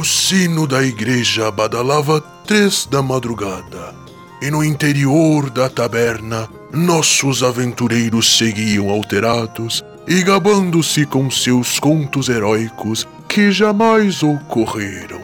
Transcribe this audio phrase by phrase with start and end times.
[0.00, 3.94] O sino da igreja badalava três da madrugada,
[4.40, 13.06] e no interior da taberna nossos aventureiros seguiam alterados e gabando-se com seus contos heróicos
[13.28, 15.20] que jamais ocorreram.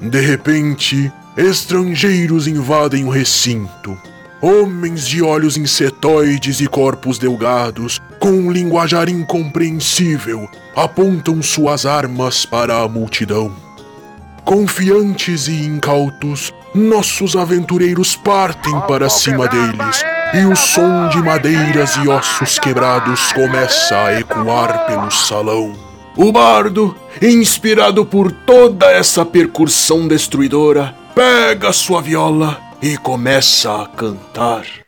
[0.00, 3.94] De repente, estrangeiros invadem o recinto.
[4.40, 12.78] Homens de olhos insetoides e corpos delgados, com um linguajar incompreensível, apontam suas armas para
[12.80, 13.65] a multidão.
[14.46, 22.06] Confiantes e incautos, nossos aventureiros partem para cima deles, e o som de madeiras e
[22.06, 25.74] ossos quebrados começa a ecoar pelo salão.
[26.16, 34.85] O bardo, inspirado por toda essa percussão destruidora, pega sua viola e começa a cantar.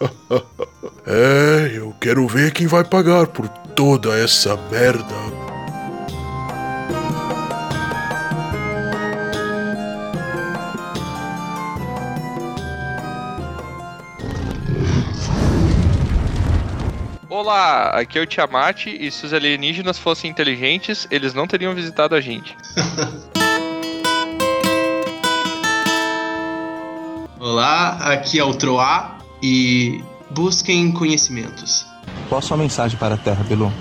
[1.10, 5.02] É, eu quero ver quem vai pagar por toda essa merda.
[17.30, 22.14] Olá, aqui é o Tiamat e se os alienígenas fossem inteligentes, eles não teriam visitado
[22.14, 22.54] a gente.
[27.40, 31.86] Olá, aqui é o Troá e busquem conhecimentos.
[32.28, 33.72] Qual a sua mensagem para a Terra, Belu?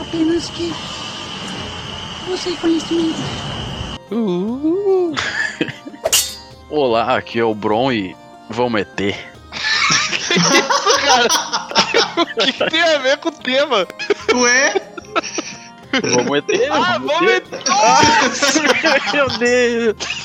[0.00, 0.72] Apenas que
[2.28, 3.18] você conhecimento.
[4.10, 5.14] Uh.
[6.70, 8.16] Olá, aqui é o Bron e
[8.48, 9.00] vamos ET.
[12.16, 13.86] O que, que tem a ver com o tema?
[14.34, 14.92] Ué?
[16.02, 17.44] Vamos ET, Ah, vamos ET.
[17.68, 20.21] Nossa, Meu Deus!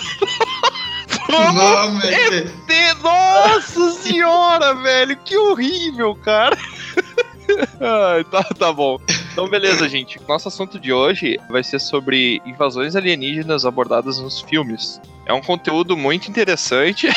[1.27, 2.33] Vamos, ET.
[2.33, 2.97] ET!
[3.01, 6.57] Nossa senhora, velho, que horrível, cara.
[7.79, 8.97] Ai, tá, tá bom.
[9.31, 10.19] Então, beleza, gente.
[10.27, 14.99] Nosso assunto de hoje vai ser sobre invasões alienígenas abordadas nos filmes.
[15.25, 17.07] É um conteúdo muito interessante,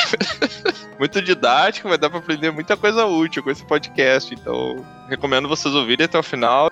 [0.99, 4.33] muito didático, vai dar pra aprender muita coisa útil com esse podcast.
[4.33, 6.71] Então, recomendo vocês ouvirem até o final.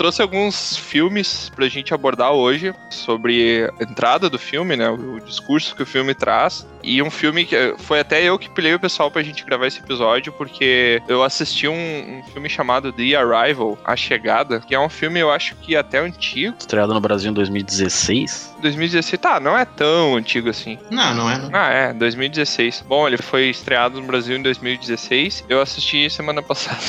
[0.00, 4.88] Trouxe alguns filmes pra gente abordar hoje sobre a entrada do filme, né?
[4.88, 6.66] O discurso que o filme traz.
[6.82, 9.78] E um filme que foi até eu que pilhei o pessoal pra gente gravar esse
[9.78, 14.88] episódio, porque eu assisti um, um filme chamado The Arrival, A Chegada, que é um
[14.88, 16.56] filme, eu acho que até antigo.
[16.58, 18.54] Estreado no Brasil em 2016.
[18.62, 20.78] 2016, tá, não é tão antigo assim.
[20.90, 21.36] Não, não é.
[21.36, 21.50] Não.
[21.52, 22.86] Ah, é, 2016.
[22.88, 25.44] Bom, ele foi estreado no Brasil em 2016.
[25.46, 26.80] Eu assisti semana passada.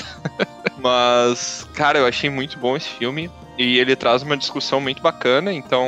[0.82, 3.30] Mas, cara, eu achei muito bom esse filme.
[3.58, 5.88] E ele traz uma discussão muito bacana, então.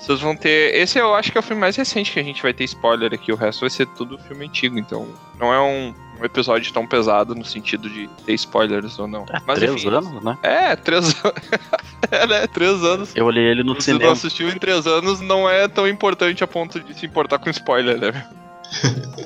[0.00, 0.74] Vocês vão ter.
[0.74, 3.14] Esse eu acho que é o filme mais recente que a gente vai ter spoiler
[3.14, 3.30] aqui.
[3.30, 4.76] O resto vai ser tudo filme antigo.
[4.76, 5.06] Então,
[5.38, 9.24] não é um, um episódio tão pesado no sentido de ter spoilers ou não.
[9.30, 10.36] É, Mas, três enfim, anos, né?
[10.42, 11.34] É, três anos.
[12.10, 12.46] é, né?
[12.48, 13.14] Três anos.
[13.14, 14.12] Eu olhei ele no Se você não cinema.
[14.14, 17.96] assistiu em três anos, não é tão importante a ponto de se importar com spoiler,
[18.00, 18.26] né?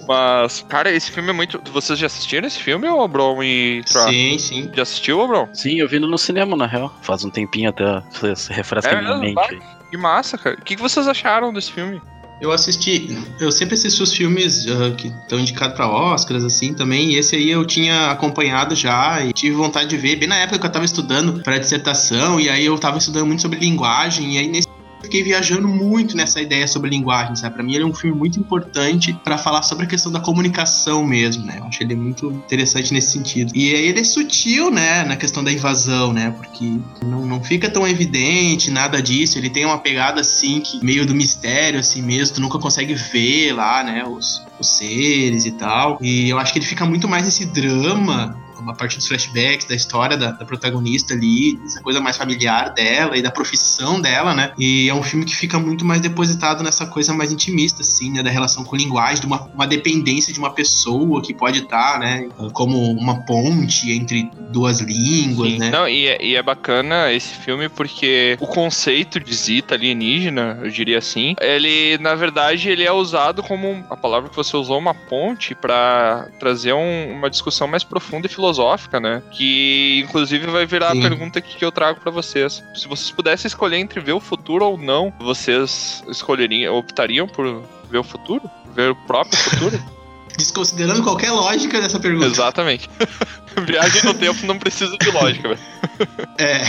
[0.07, 1.61] Mas, cara, esse filme é muito.
[1.73, 4.09] Vocês já assistiram esse filme, ô Bron e Troa?
[4.09, 4.71] Sim, sim.
[4.75, 5.49] Já assistiu, ô Bron?
[5.53, 6.95] Sim, eu vi no cinema, na real.
[7.03, 8.03] Faz um tempinho até
[8.35, 9.35] se refresca É a minha mesmo?
[9.35, 9.55] mente.
[9.55, 9.61] aí.
[9.91, 10.57] Que massa, cara.
[10.61, 12.01] O que vocês acharam desse filme?
[12.39, 17.13] Eu assisti, eu sempre assisti os filmes ah, que estão indicados pra Oscars, assim, também,
[17.13, 20.59] e esse aí eu tinha acompanhado já e tive vontade de ver, bem na época
[20.59, 24.39] que eu tava estudando pra dissertação, e aí eu tava estudando muito sobre linguagem, e
[24.39, 24.69] aí nesse
[25.07, 27.55] fiquei viajando muito nessa ideia sobre linguagem, sabe?
[27.55, 31.05] Pra mim ele é um filme muito importante pra falar sobre a questão da comunicação
[31.05, 31.57] mesmo, né?
[31.59, 33.53] Eu acho ele muito interessante nesse sentido.
[33.55, 36.31] E aí ele é sutil, né, na questão da invasão, né?
[36.37, 39.39] Porque não, não fica tão evidente nada disso.
[39.39, 43.53] Ele tem uma pegada assim que meio do mistério assim mesmo, tu nunca consegue ver
[43.53, 45.99] lá, né, os, os seres e tal.
[46.01, 49.75] E eu acho que ele fica muito mais nesse drama a partir dos flashbacks, da
[49.75, 54.53] história da, da protagonista ali, essa coisa mais familiar dela e da profissão dela, né?
[54.59, 58.23] E é um filme que fica muito mais depositado nessa coisa mais intimista, assim, né?
[58.23, 62.29] Da relação com linguagem, de uma, uma dependência de uma pessoa que pode estar, né?
[62.53, 65.59] Como uma ponte entre duas línguas, Sim.
[65.59, 65.71] né?
[65.71, 70.71] Não, e é, e é bacana esse filme porque o conceito de zita alienígena, eu
[70.71, 74.95] diria assim, ele, na verdade, ele é usado como a palavra que você usou, uma
[74.95, 79.23] ponte, pra trazer um- uma discussão mais profunda e filosófica filosófica, né?
[79.31, 81.05] Que inclusive vai virar Sim.
[81.05, 82.63] a pergunta aqui que eu trago pra vocês.
[82.75, 87.99] Se vocês pudessem escolher entre ver o futuro ou não, vocês escolheriam, optariam por ver
[87.99, 88.49] o futuro?
[88.75, 89.79] Ver o próprio futuro?
[90.37, 92.27] Desconsiderando qualquer lógica dessa pergunta.
[92.27, 92.91] Exatamente.
[93.67, 95.61] Viagem no tempo não precisa de lógica, velho.
[96.39, 96.61] É,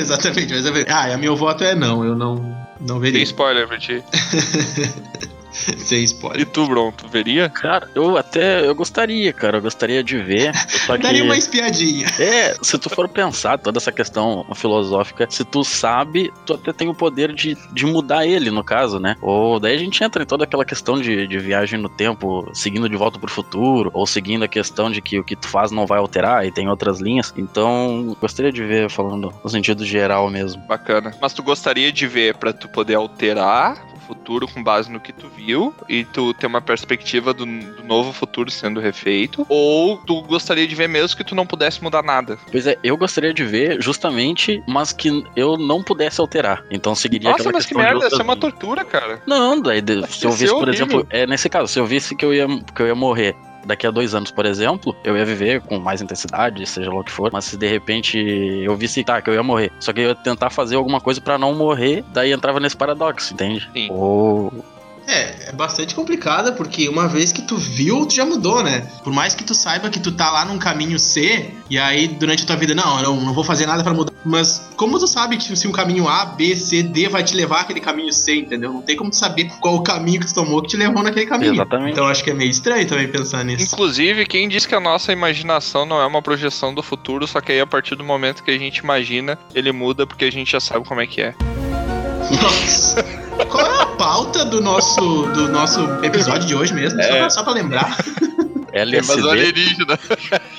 [0.00, 0.50] exatamente.
[0.54, 2.02] Mas é, ah, e a meu voto é não.
[2.02, 2.36] Eu não,
[2.80, 3.22] não Tem veria.
[3.22, 4.02] spoiler pra ti.
[5.78, 6.46] Sem E spoiler.
[6.46, 7.48] tu, Bron, tu veria?
[7.48, 9.58] Cara, eu até eu gostaria, cara.
[9.58, 10.52] Eu gostaria de ver.
[10.68, 11.02] Só que.
[11.02, 12.06] Daria uma espiadinha.
[12.18, 16.88] É, se tu for pensar toda essa questão filosófica, se tu sabe, tu até tem
[16.88, 19.16] o poder de, de mudar ele, no caso, né?
[19.20, 22.88] Ou daí a gente entra em toda aquela questão de, de viagem no tempo, seguindo
[22.88, 25.86] de volta pro futuro, ou seguindo a questão de que o que tu faz não
[25.86, 27.32] vai alterar e tem outras linhas.
[27.36, 30.62] Então, gostaria de ver falando no sentido geral mesmo.
[30.66, 31.12] Bacana.
[31.20, 35.28] Mas tu gostaria de ver pra tu poder alterar futuro com base no que tu
[35.28, 39.46] viu e tu ter uma perspectiva do, do novo futuro sendo refeito?
[39.48, 42.38] Ou tu gostaria de ver mesmo que tu não pudesse mudar nada?
[42.50, 46.62] Pois é, eu gostaria de ver justamente, mas que eu não pudesse alterar.
[46.70, 49.22] Então seguiria Nossa, aquela mas que merda, isso é uma tortura, cara.
[49.26, 52.24] Não, daí se eu visse, ser por exemplo, é nesse caso, se eu visse que
[52.24, 55.60] eu ia, que eu ia morrer daqui a dois anos, por exemplo, eu ia viver
[55.60, 59.20] com mais intensidade, seja lá o que for, mas se de repente eu visse tá,
[59.20, 62.04] que eu ia morrer, só que eu ia tentar fazer alguma coisa pra não morrer,
[62.12, 63.68] daí entrava nesse paradoxo, entende?
[63.72, 63.88] Sim.
[63.90, 64.52] Ou
[65.06, 68.86] É, é bastante complicada, porque uma vez que tu viu, tu já mudou, né?
[69.02, 72.44] Por mais que tu saiba que tu tá lá num caminho C, e aí durante
[72.44, 74.12] a tua vida, não, eu não, não vou fazer nada pra mudar.
[74.24, 77.62] Mas como tu sabe que se um caminho A, B, C, D vai te levar
[77.62, 78.72] aquele caminho C, entendeu?
[78.72, 81.26] Não tem como tu saber qual o caminho que tu tomou que te levou naquele
[81.26, 81.54] caminho.
[81.54, 81.92] Exatamente.
[81.92, 83.64] Então eu acho que é meio estranho também pensar nisso.
[83.64, 87.52] Inclusive, quem diz que a nossa imaginação não é uma projeção do futuro, só que
[87.52, 90.60] aí a partir do momento que a gente imagina, ele muda porque a gente já
[90.60, 91.34] sabe como é que é.
[92.40, 93.02] Nossa.
[93.50, 97.00] Qual é pauta do nosso, do nosso episódio de hoje mesmo?
[97.00, 97.18] Só, É.
[97.18, 97.96] pra, só pra lembrar.
[98.72, 99.14] LSD.
[99.22, 99.98] Mas alienígena.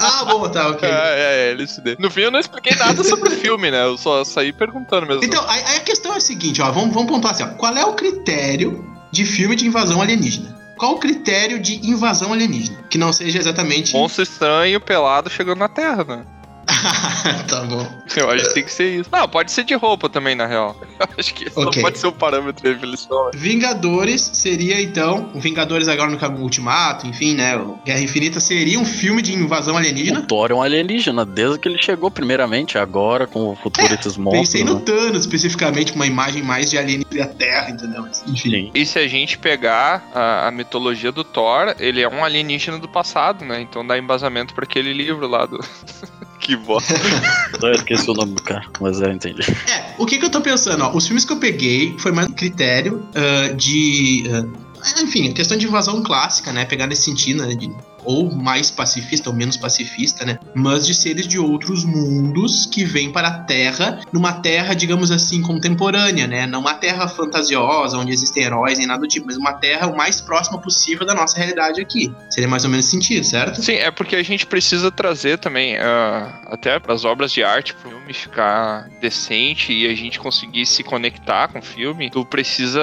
[0.00, 0.88] Ah, bom, tá, ok.
[0.88, 1.96] É, é, LSD.
[1.98, 3.84] No fim eu não expliquei nada sobre o filme, né?
[3.84, 5.24] Eu só saí perguntando mesmo.
[5.24, 7.48] Então, aí a questão é a seguinte, ó, vamos, vamos pontuar assim, ó.
[7.48, 10.56] Qual é o critério de filme de invasão alienígena?
[10.76, 12.78] Qual o critério de invasão alienígena?
[12.88, 13.92] Que não seja exatamente.
[13.92, 16.24] Monstro estranho, pelado, chegando na Terra, né?
[17.48, 17.86] tá bom.
[18.16, 19.10] Eu acho que tem que ser isso.
[19.12, 20.76] Não, pode ser de roupa também, na real.
[21.00, 21.76] Eu acho que isso Ok.
[21.82, 23.30] não pode ser o parâmetro de evolução.
[23.34, 25.30] Vingadores seria então.
[25.34, 27.56] O Vingadores agora no caminho Ultimato, enfim, né?
[27.56, 30.22] o Guerra Infinita seria um filme de invasão O alienígena.
[30.22, 34.48] Thor é um alienígena, desde que ele chegou primeiramente, agora com o futuro desses monstros.
[34.48, 34.82] Pensei no né?
[34.84, 38.02] Thanos especificamente, uma imagem mais de alienígena da Terra, entendeu?
[38.02, 38.50] Mas, Enfim.
[38.50, 38.70] Sim.
[38.74, 42.88] E se a gente pegar a, a mitologia do Thor, ele é um alienígena do
[42.88, 43.60] passado, né?
[43.60, 45.58] Então dá embasamento pra aquele livro lá do.
[46.48, 46.94] que bosta.
[47.60, 49.42] Eu esqueci o nome do cara, mas eu entendi.
[49.68, 50.94] É, o que que eu tô pensando, ó?
[50.94, 54.24] Os filmes que eu peguei foi mais um critério ah, de.
[54.32, 56.64] ah, enfim, questão de invasão clássica, né?
[56.64, 57.54] Pegar nesse sentido, né?
[57.54, 57.70] de-
[58.04, 60.38] ou mais pacifista ou menos pacifista, né?
[60.54, 65.42] Mas de seres de outros mundos que vêm para a Terra, numa Terra, digamos assim,
[65.42, 66.46] contemporânea, né?
[66.46, 69.96] Não uma Terra fantasiosa, onde existem heróis nem nada do tipo, mas uma Terra o
[69.96, 72.12] mais próxima possível da nossa realidade aqui.
[72.30, 73.62] Seria mais ou menos sentido, certo?
[73.62, 77.74] Sim, é porque a gente precisa trazer também, ah, até para as obras de arte,
[77.74, 82.80] pro filme ficar decente e a gente conseguir se conectar com o filme, tu precisa.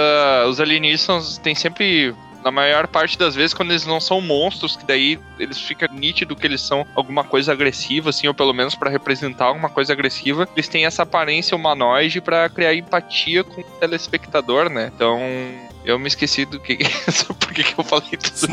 [0.48, 2.14] Os alienígenas têm sempre.
[2.46, 6.36] Na maior parte das vezes, quando eles não são monstros, que daí eles fica nítido
[6.36, 10.48] que eles são alguma coisa agressiva, assim, ou pelo menos para representar alguma coisa agressiva,
[10.56, 14.92] eles têm essa aparência humanoide para criar empatia com o telespectador, né?
[14.96, 15.20] Então,
[15.84, 16.78] eu me esqueci do que.
[17.40, 18.46] Por que, eu falei tudo isso?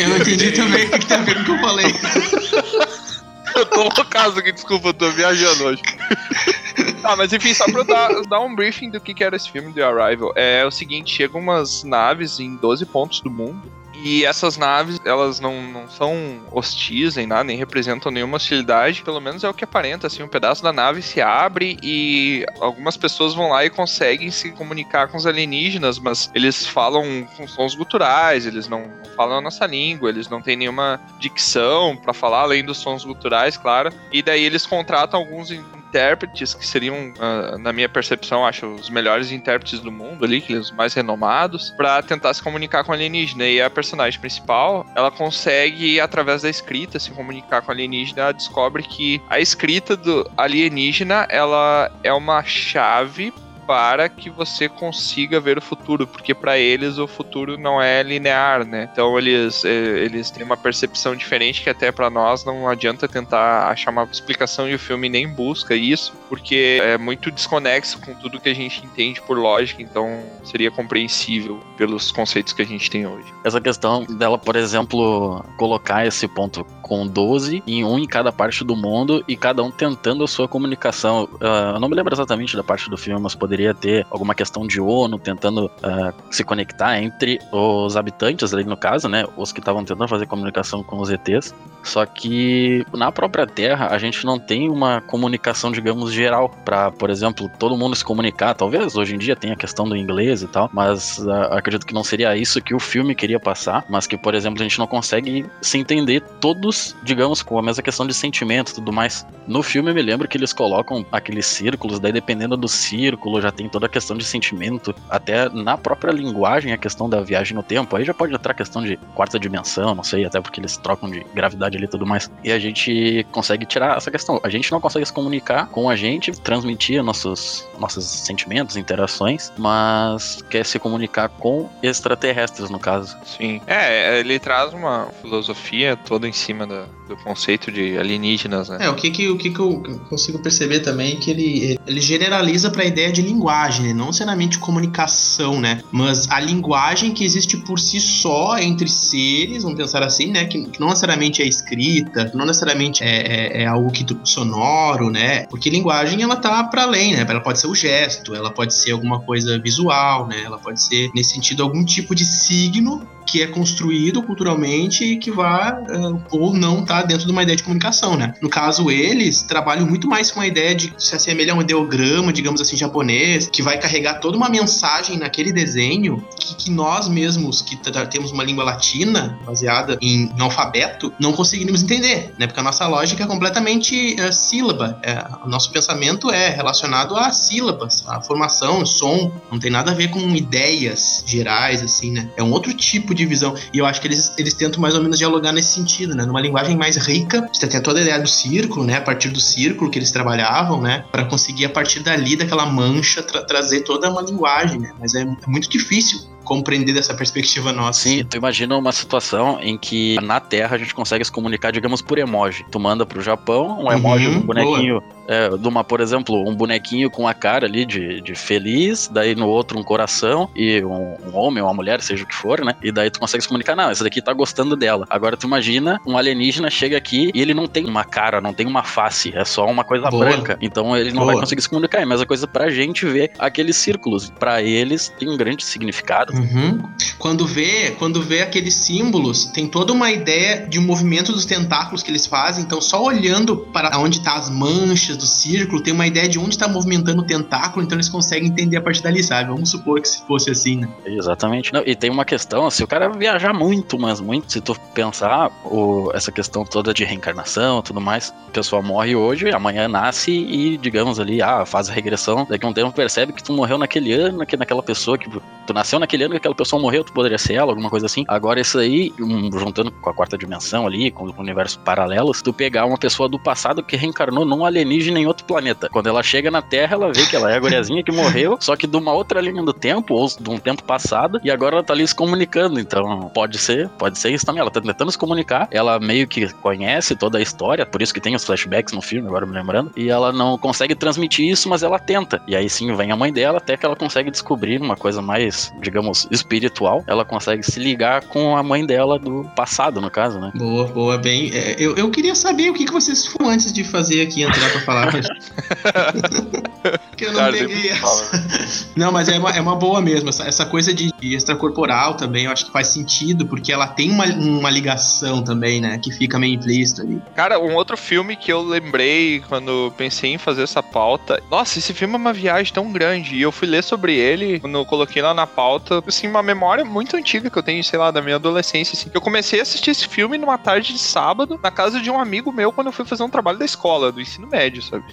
[0.00, 1.86] Eu não entendi também o que, que tem a ver com o que eu falei.
[3.54, 5.80] Eu tô loucaço aqui, desculpa, eu tô viajando hoje.
[7.06, 9.72] Ah, mas enfim, só pra dar, dar um briefing do que, que era esse filme
[9.72, 10.32] The Arrival.
[10.34, 13.70] É o seguinte, chegam umas naves em 12 pontos do mundo.
[14.02, 19.02] E essas naves, elas não, não são hostis nem nada, nem representam nenhuma hostilidade.
[19.02, 22.96] Pelo menos é o que aparenta, assim, um pedaço da nave se abre e algumas
[22.96, 27.74] pessoas vão lá e conseguem se comunicar com os alienígenas, mas eles falam com sons
[27.74, 28.84] guturais, eles não,
[29.16, 33.56] falam a nossa língua, eles não têm nenhuma dicção pra falar, além dos sons guturais,
[33.56, 33.90] claro.
[34.12, 35.50] E daí eles contratam alguns
[35.96, 40.54] intérpretes que seriam, ah, na minha percepção, acho os melhores intérpretes do mundo ali, que
[40.54, 43.44] os mais renomados, pra tentar se comunicar com o alienígena.
[43.46, 48.22] E a personagem principal, ela consegue, através da escrita, se comunicar com o alienígena.
[48.22, 53.32] Ela descobre que a escrita do alienígena, ela é uma chave
[53.66, 58.64] para que você consiga ver o futuro, porque para eles o futuro não é linear,
[58.64, 58.88] né?
[58.92, 63.68] Então eles, eh, eles têm uma percepção diferente que até para nós não adianta tentar
[63.68, 68.40] achar uma explicação e o filme nem busca isso, porque é muito desconexo com tudo
[68.40, 73.06] que a gente entende por lógica, então seria compreensível pelos conceitos que a gente tem
[73.06, 73.26] hoje.
[73.44, 78.62] Essa questão dela, por exemplo, colocar esse ponto com 12 em um em cada parte
[78.62, 81.28] do mundo e cada um tentando a sua comunicação.
[81.34, 84.66] Uh, eu não me lembro exatamente da parte do filme, mas poderia ter alguma questão
[84.66, 89.24] de ONU tentando uh, se conectar entre os habitantes ali no caso, né?
[89.36, 91.54] Os que estavam tentando fazer comunicação com os ETs.
[91.82, 97.10] Só que na própria Terra a gente não tem uma comunicação, digamos, geral para, por
[97.10, 98.54] exemplo, todo mundo se comunicar.
[98.54, 101.94] Talvez hoje em dia tenha a questão do inglês e tal, mas uh, acredito que
[101.94, 104.86] não seria isso que o filme queria passar, mas que, por exemplo, a gente não
[104.86, 109.24] consegue se entender todos, digamos, com a mesma questão de sentimento e tudo mais.
[109.46, 113.52] No filme eu me lembro que eles colocam aqueles círculos, daí dependendo do círculo já
[113.52, 117.62] tem toda a questão de sentimento, até na própria linguagem a questão da viagem no
[117.62, 117.96] tempo.
[117.96, 121.10] Aí já pode entrar a questão de quarta dimensão, não sei, até porque eles trocam
[121.10, 122.30] de gravidade ali e tudo mais.
[122.42, 124.40] E a gente consegue tirar essa questão.
[124.42, 130.42] A gente não consegue se comunicar com a gente, transmitir nossos, nossos sentimentos, interações, mas
[130.50, 133.16] quer se comunicar com extraterrestres, no caso.
[133.24, 133.60] Sim.
[133.66, 138.78] É, ele traz uma filosofia toda em cima da, do conceito de alienígenas, né?
[138.80, 142.00] É, o que que, o que, que eu consigo perceber também é que ele, ele
[142.00, 143.35] generaliza para a ideia de linguagem,
[143.82, 143.92] né?
[143.92, 145.82] não necessariamente comunicação, né?
[145.90, 150.44] Mas a linguagem que existe por si só entre seres, vamos pensar assim, né?
[150.46, 155.10] Que, que não necessariamente é escrita, que não necessariamente é, é, é algo que sonoro,
[155.10, 155.46] né?
[155.46, 157.26] Porque linguagem ela tá para além, né?
[157.28, 160.42] Ela pode ser o gesto, ela pode ser alguma coisa visual, né?
[160.44, 165.30] Ela pode ser nesse sentido algum tipo de signo que é construído culturalmente e que
[165.30, 168.32] vai uh, ou não tá dentro de uma ideia de comunicação, né?
[168.40, 172.32] No caso, eles trabalham muito mais com a ideia de se assemelhar a um ideograma,
[172.32, 177.62] digamos assim, japonês, que vai carregar toda uma mensagem naquele desenho que, que nós mesmos,
[177.62, 177.76] que
[178.10, 182.46] temos uma língua latina baseada em, em, alfabeto, não conseguiríamos entender, né?
[182.46, 184.98] Porque a nossa lógica é completamente uh, sílaba.
[185.02, 189.94] É, o nosso pensamento é relacionado a sílabas, a formação, som, não tem nada a
[189.94, 192.28] ver com ideias gerais, assim, né?
[192.36, 193.54] É um outro tipo de visão.
[193.72, 196.24] E eu acho que eles, eles tentam mais ou menos dialogar nesse sentido, né?
[196.24, 197.48] Numa linguagem mais rica.
[197.52, 198.96] Você tem toda a ideia do círculo, né?
[198.96, 201.04] A partir do círculo que eles trabalhavam, né?
[201.10, 204.94] Para conseguir, a partir dali, daquela mancha, tra trazer toda uma linguagem, né?
[204.98, 208.00] Mas é, é muito difícil compreender dessa perspectiva nossa.
[208.00, 212.00] Sim, tu imagina uma situação em que na Terra a gente consegue se comunicar, digamos,
[212.00, 212.64] por emoji.
[212.70, 216.54] Tu manda pro Japão um emoji uhum, um bonequinho é, de uma, por exemplo, um
[216.54, 221.16] bonequinho com a cara ali de, de feliz, daí no outro um coração e um,
[221.26, 222.74] um, homem ou uma mulher, seja o que for, né?
[222.82, 225.06] E daí tu consegue se comunicar, não, esse daqui tá gostando dela.
[225.10, 228.66] Agora tu imagina um alienígena chega aqui e ele não tem uma cara, não tem
[228.66, 230.24] uma face, é só uma coisa Boa.
[230.24, 230.56] branca.
[230.60, 231.32] Então ele não Boa.
[231.32, 231.98] vai conseguir se comunicar.
[231.98, 234.30] É a mesma coisa pra gente ver aqueles círculos.
[234.30, 236.32] Para eles tem um grande significado.
[236.40, 236.82] Uhum.
[237.18, 242.02] Quando vê, quando vê aqueles símbolos, tem toda uma ideia de um movimento dos tentáculos
[242.02, 242.64] que eles fazem.
[242.64, 246.50] Então, só olhando para onde tá as manchas do círculo, tem uma ideia de onde
[246.50, 249.50] está movimentando o tentáculo, então eles conseguem entender a partir dali, sabe?
[249.50, 250.88] Vamos supor que se fosse assim, né?
[251.04, 251.72] Exatamente.
[251.72, 255.50] Não, e tem uma questão, se o cara viajar muito, mas muito, se tu pensar
[255.64, 260.76] o, essa questão toda de reencarnação tudo mais, a pessoa morre hoje, amanhã nasce e,
[260.76, 264.12] digamos ali, ah, faz a regressão, daqui a um tempo percebe que tu morreu naquele
[264.12, 265.28] ano, que naquela pessoa que
[265.66, 268.24] tu nasceu naquele ano que aquela pessoa morreu, tu poderia ser ela, alguma coisa assim.
[268.28, 272.52] Agora, isso aí, um, juntando com a quarta dimensão ali, com o universo paralelos, tu
[272.52, 275.88] pegar uma pessoa do passado que reencarnou num alienígena em outro planeta.
[275.90, 278.76] Quando ela chega na Terra, ela vê que ela é a guriazinha que morreu, só
[278.76, 281.84] que de uma outra linha do tempo, ou de um tempo passado, e agora ela
[281.84, 282.80] tá ali se comunicando.
[282.80, 284.60] Então, pode ser, pode ser isso também.
[284.60, 288.20] Ela tá tentando se comunicar, ela meio que conhece toda a história, por isso que
[288.20, 291.82] tem os flashbacks no filme, agora me lembrando, e ela não consegue transmitir isso, mas
[291.82, 292.42] ela tenta.
[292.46, 295.72] E aí sim vem a mãe dela, até que ela consegue descobrir uma coisa mais,
[295.80, 300.52] digamos, espiritual, ela consegue se ligar com a mãe dela do passado, no caso, né?
[300.54, 301.50] Boa, boa, bem.
[301.52, 304.70] É, eu, eu queria saber o que, que vocês foram antes de fazer aqui, entrar
[304.70, 305.12] pra falar.
[307.16, 308.86] que eu não Cara, peguei essa.
[308.94, 310.28] Não, mas é uma, é uma boa mesmo.
[310.28, 314.26] Essa, essa coisa de extracorporal também, eu acho que faz sentido, porque ela tem uma,
[314.26, 315.98] uma ligação também, né?
[315.98, 317.20] Que fica meio implícito ali.
[317.34, 321.42] Cara, um outro filme que eu lembrei quando pensei em fazer essa pauta.
[321.50, 323.34] Nossa, esse filme é uma viagem tão grande.
[323.34, 326.02] E eu fui ler sobre ele quando eu coloquei lá na pauta.
[326.06, 328.94] Assim, uma memória muito antiga que eu tenho, sei lá, da minha adolescência.
[328.94, 332.20] Assim, eu comecei a assistir esse filme numa tarde de sábado, na casa de um
[332.20, 335.04] amigo meu, quando eu fui fazer um trabalho da escola, do ensino médio, sabe?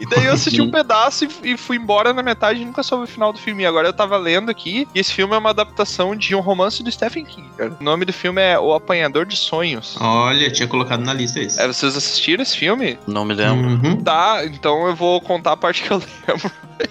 [0.00, 3.04] e daí eu assisti um pedaço e e fui embora na metade e nunca soube
[3.04, 3.62] o final do filme.
[3.62, 6.82] E agora eu tava lendo aqui, e esse filme é uma adaptação de um romance
[6.82, 7.76] do Stephen King, cara.
[7.80, 9.96] O nome do filme é O Apanhador de Sonhos.
[10.00, 11.60] Olha, tinha colocado na lista esse.
[11.60, 12.98] É, vocês assistiram esse filme?
[13.06, 13.68] Não me lembro.
[13.68, 13.96] Uhum.
[14.02, 16.50] Tá, então eu vou contar a parte que eu lembro.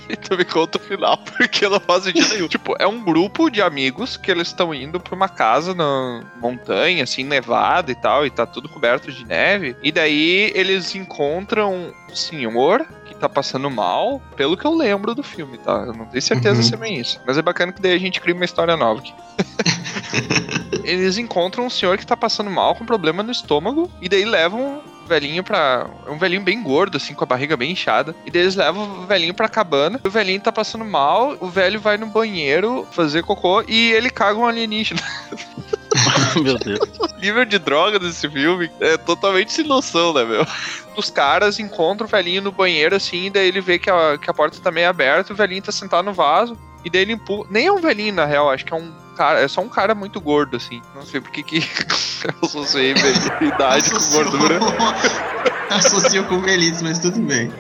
[0.10, 2.48] E tu me conta o final, porque não faz sentido nenhum.
[2.48, 7.04] Tipo, é um grupo de amigos que eles estão indo pra uma casa na montanha,
[7.04, 9.76] assim, nevada e tal, e tá tudo coberto de neve.
[9.84, 15.22] E daí eles encontram um senhor que tá passando mal, pelo que eu lembro do
[15.24, 15.84] filme, tá?
[15.88, 16.64] Eu não tenho certeza Uhum.
[16.64, 17.22] se é bem isso.
[17.26, 19.14] Mas é bacana que daí a gente cria uma história nova aqui.
[20.84, 24.82] eles encontram um senhor que tá passando mal com problema no estômago, e daí levam
[25.08, 25.88] velhinho pra.
[26.06, 28.16] É um velhinho bem gordo, assim, com a barriga bem inchada.
[28.26, 30.00] E daí eles levam o velhinho pra cabana.
[30.04, 34.40] O velhinho tá passando mal, o velho vai no banheiro fazer cocô e ele caga
[34.40, 35.02] um alienígena.
[36.42, 36.80] Meu Deus.
[37.00, 40.46] O nível de droga desse filme é totalmente sem noção, né, meu?
[40.96, 44.30] Os caras encontram o velhinho no banheiro, assim, e daí ele vê que a, que
[44.30, 47.48] a porta tá meio aberta, o velhinho tá sentado no vaso, e daí ele empurra.
[47.50, 49.96] Nem é um velhinho, na real, acho que é um cara, é só um cara
[49.96, 50.82] muito gordo, assim.
[50.94, 51.58] Não sei por que que
[52.24, 52.92] eu associei
[53.42, 54.60] idade com gordura.
[55.70, 57.52] Associo com velhice, mas tudo bem.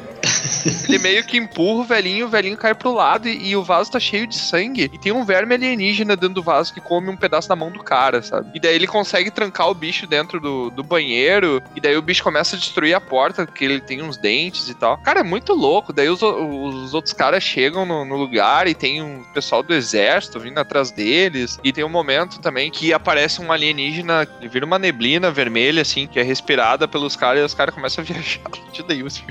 [0.88, 3.92] Ele meio que empurra o velhinho, o velhinho cai pro lado e, e o vaso
[3.92, 4.90] tá cheio de sangue.
[4.94, 7.84] E tem um verme alienígena dentro do vaso que come um pedaço da mão do
[7.84, 8.52] cara, sabe?
[8.54, 11.62] E daí ele consegue trancar o bicho dentro do, do banheiro.
[11.76, 14.74] E daí o bicho começa a destruir a porta, porque ele tem uns dentes e
[14.74, 14.98] tal.
[14.98, 15.94] Cara, é muito louco.
[15.94, 20.40] Daí os, os outros caras chegam no, no lugar e tem um pessoal do exército
[20.40, 21.60] vindo atrás deles.
[21.64, 26.20] E tem um momento também que aparece um alienígena, vira uma neblina vermelha, assim, que
[26.20, 28.42] é respirada pelos caras e os caras começam a viajar.
[28.88, 29.24] Dei isso.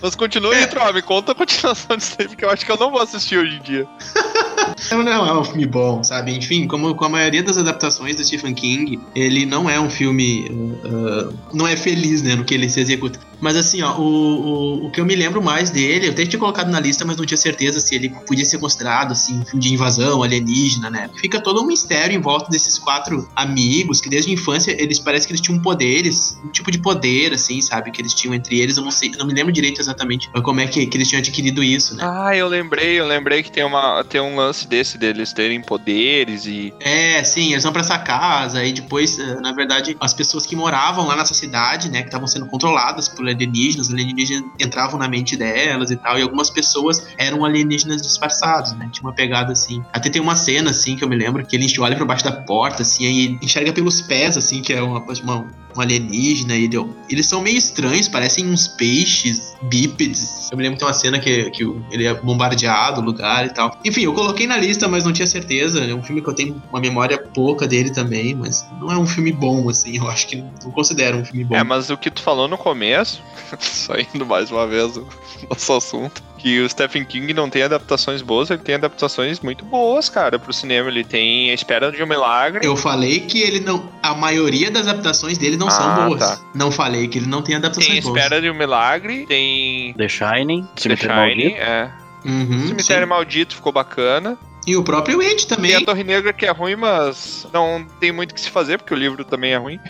[0.00, 2.76] Mas continue aí, Tro, me conta a continuação disso aí, porque eu acho que eu
[2.76, 3.86] não vou assistir hoje em dia.
[4.90, 6.36] Não, não é um filme bom, sabe?
[6.36, 10.48] Enfim, como com a maioria das adaptações do Stephen King, ele não é um filme.
[10.84, 13.18] uh, não é feliz, né, no que ele se executa.
[13.40, 16.38] Mas assim, ó, o, o, o que eu me lembro mais dele, eu até tinha
[16.38, 19.60] colocado na lista, mas não tinha certeza se ele podia ser considerado, assim, um filme
[19.60, 21.10] de invasão alienígena, né?
[21.16, 25.26] Fica todo um mistério em volta desses quatro amigos, que desde a infância eles parece
[25.26, 27.90] que eles tinham poderes, um tipo de poder, assim, sabe?
[27.90, 30.60] Que eles tinham entre eles, eu não sei, eu não me lembro direito exatamente como
[30.60, 32.04] é que, que eles tinham adquirido isso, né?
[32.04, 36.46] Ah, eu lembrei, eu lembrei que tem, uma, tem um lance desse deles terem poderes
[36.46, 36.74] e.
[36.80, 40.56] É, sim, eles vão pra essa casa e depois, eh, na verdade, as pessoas que
[40.56, 45.36] moravam lá nessa cidade, né, que estavam sendo controladas por alienígenas, alienígenas entravam na mente
[45.36, 49.82] delas e tal, e algumas pessoas eram alienígenas disfarçados, né, tinha uma pegada assim.
[49.92, 52.32] Até tem uma cena, assim, que eu me lembro, que ele olha por baixo da
[52.32, 56.78] porta, assim, aí enxerga pelos pés, assim, que é uma, uma, um alienígena, e ele,
[57.08, 60.50] eles são meio estranhos, parecem uns peixes bípedes.
[60.50, 63.50] Eu me lembro que tem uma cena que, que ele é bombardeado, o lugar e
[63.50, 63.76] tal.
[63.84, 65.80] Enfim, eu coloquei na lista, mas não tinha certeza.
[65.80, 69.06] É um filme que eu tenho uma memória pouca dele também, mas não é um
[69.06, 69.96] filme bom, assim.
[69.96, 71.54] Eu acho que não considero um filme bom.
[71.54, 73.22] É, mas o que tu falou no começo,
[73.58, 75.06] saindo mais uma vez do
[75.48, 80.08] nosso assunto, que o Stephen King não tem adaptações boas, ele tem adaptações muito boas,
[80.08, 80.88] cara, pro cinema.
[80.88, 82.66] Ele tem A Espera de um Milagre.
[82.66, 83.88] Eu falei que ele não.
[84.02, 86.18] A maioria das adaptações dele não Ah, são boas.
[86.18, 86.40] tá.
[86.52, 88.16] Não falei que ele não tem adaptações Tem A boas.
[88.22, 91.62] Espera de um Milagre, tem The Shining, The Cemitério Shining, Maldito.
[91.62, 91.92] é.
[92.24, 93.08] Uhum, Cemitério sim.
[93.08, 94.36] Maldito ficou bacana.
[94.66, 95.74] E o próprio Ed Tem também.
[95.76, 98.94] a Torre Negra que é ruim, mas não tem muito o que se fazer, porque
[98.94, 99.78] o livro também é ruim.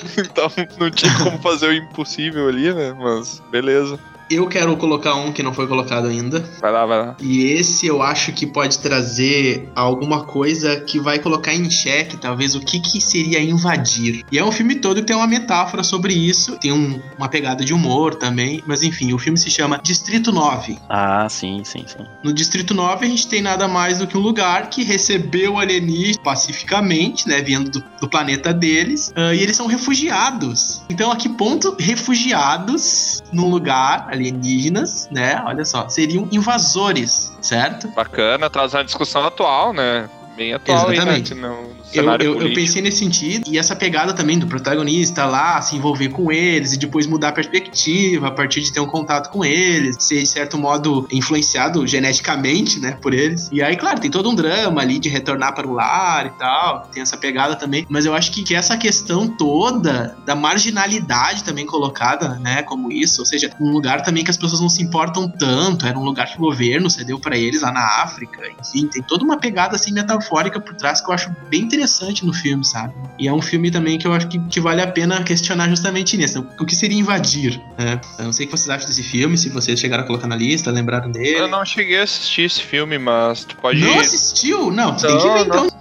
[0.18, 2.94] então não tinha como fazer o impossível ali, né?
[2.98, 3.98] Mas beleza.
[4.30, 6.44] Eu quero colocar um que não foi colocado ainda.
[6.60, 7.16] Vai lá, vai lá.
[7.20, 12.54] E esse eu acho que pode trazer alguma coisa que vai colocar em xeque, talvez,
[12.54, 14.24] o que, que seria invadir.
[14.30, 17.64] E é um filme todo que tem uma metáfora sobre isso, tem um- uma pegada
[17.64, 20.78] de humor também, mas enfim, o filme se chama Distrito 9.
[20.88, 22.04] Ah, sim, sim, sim.
[22.22, 26.18] No Distrito 9 a gente tem nada mais do que um lugar que recebeu alienígenas
[26.18, 30.82] pacificamente, né, vindo do, do planeta deles, ah, e eles são refugiados.
[30.88, 37.88] Então a que ponto refugiados num lugar, alienígenas, né, olha só, seriam invasores, certo?
[37.88, 40.08] Bacana, traz uma discussão atual, né?
[40.36, 41.32] Bem atual Exatamente.
[41.32, 41.48] aí, né?
[41.92, 46.08] Eu, eu, eu pensei nesse sentido, e essa pegada também do protagonista lá, se envolver
[46.10, 49.96] com eles e depois mudar a perspectiva a partir de ter um contato com eles,
[49.98, 53.48] ser de certo modo influenciado geneticamente, né, por eles.
[53.52, 56.88] E aí, claro, tem todo um drama ali de retornar para o lar e tal,
[56.92, 61.66] tem essa pegada também, mas eu acho que, que essa questão toda da marginalidade também
[61.66, 65.28] colocada, né, como isso, ou seja, um lugar também que as pessoas não se importam
[65.28, 69.02] tanto, era um lugar que o governo cedeu para eles lá na África, enfim, tem
[69.02, 72.92] toda uma pegada assim metafórica por trás que eu acho bem interessante no filme, sabe?
[73.18, 76.16] E é um filme também que eu acho que, que vale a pena questionar justamente
[76.16, 76.46] nisso.
[76.60, 77.60] O que seria invadir?
[77.78, 78.00] Né?
[78.18, 80.36] Eu não sei o que vocês acham desse filme, se vocês chegaram a colocar na
[80.36, 81.38] lista, lembraram dele.
[81.38, 83.80] Eu não cheguei a assistir esse filme, mas tu pode.
[83.80, 84.70] Não assistiu?
[84.70, 85.66] Não, tu tem que Não, ver não.
[85.66, 85.80] então.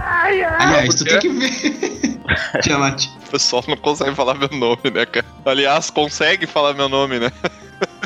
[0.00, 1.50] Aliás, tu tem que ver.
[2.62, 3.06] Tiamat.
[3.26, 5.26] O pessoal não consegue falar meu nome, né, cara?
[5.44, 7.30] Aliás, consegue falar meu nome, né?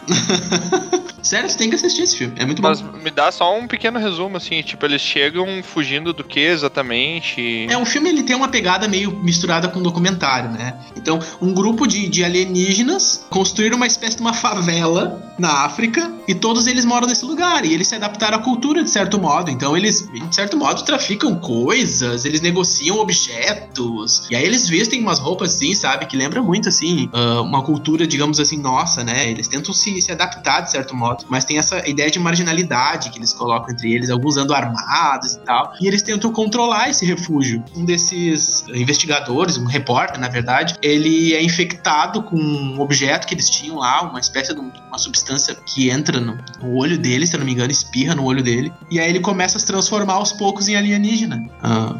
[1.24, 2.34] Sério, você tem que assistir esse filme.
[2.36, 2.68] É muito bom.
[2.68, 7.66] Mas me dá só um pequeno resumo, assim, tipo, eles chegam fugindo do que exatamente?
[7.70, 10.74] É, um filme ele tem uma pegada meio misturada com documentário, né?
[10.94, 16.34] Então, um grupo de, de alienígenas construíram uma espécie de uma favela na África e
[16.34, 19.50] todos eles moram nesse lugar e eles se adaptaram à cultura de certo modo.
[19.50, 25.18] Então, eles, de certo modo, traficam coisas, eles negociam objetos e aí eles vestem umas
[25.18, 26.04] roupas assim, sabe?
[26.04, 29.30] Que lembra muito, assim, uh, uma cultura, digamos assim, nossa, né?
[29.30, 33.18] Eles tentam se, se adaptar de certo modo mas tem essa ideia de marginalidade que
[33.18, 37.62] eles colocam entre eles, alguns andam armados e tal, e eles tentam controlar esse refúgio.
[37.76, 43.48] Um desses investigadores, um repórter, na verdade, ele é infectado com um objeto que eles
[43.50, 47.38] tinham lá, uma espécie de uma substância que entra no, no olho dele, se eu
[47.38, 50.32] não me engano, espirra no olho dele, e aí ele começa a se transformar aos
[50.32, 51.44] poucos em alienígena.
[51.62, 51.94] Ah,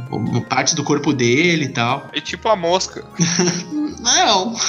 [0.49, 2.09] parte do corpo dele e tal.
[2.13, 3.05] É tipo a mosca.
[4.01, 4.55] não.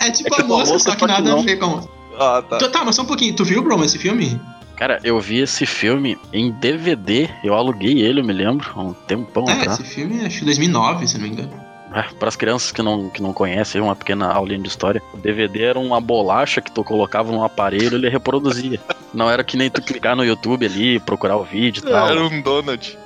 [0.00, 1.40] é tipo, é tipo a mosca, só que nada não.
[1.40, 1.93] a ver com a mosca.
[2.18, 2.58] Ah, tá.
[2.58, 3.34] Tu, tá, mas só um pouquinho.
[3.34, 4.40] Tu viu, Brom, esse filme?
[4.76, 7.28] Cara, eu vi esse filme em DVD.
[7.42, 9.80] Eu aluguei ele, eu me lembro, há um tempão é, atrás.
[9.80, 11.64] esse filme acho que 2009, se não me engano.
[11.94, 15.00] É, para as crianças que não, que não conhecem, uma pequena aulinha de história.
[15.12, 18.80] O DVD era uma bolacha que tu colocava no aparelho e ele reproduzia.
[19.12, 22.08] Não era que nem tu clicar no YouTube ali, procurar o vídeo e tal.
[22.08, 22.98] Era um donut.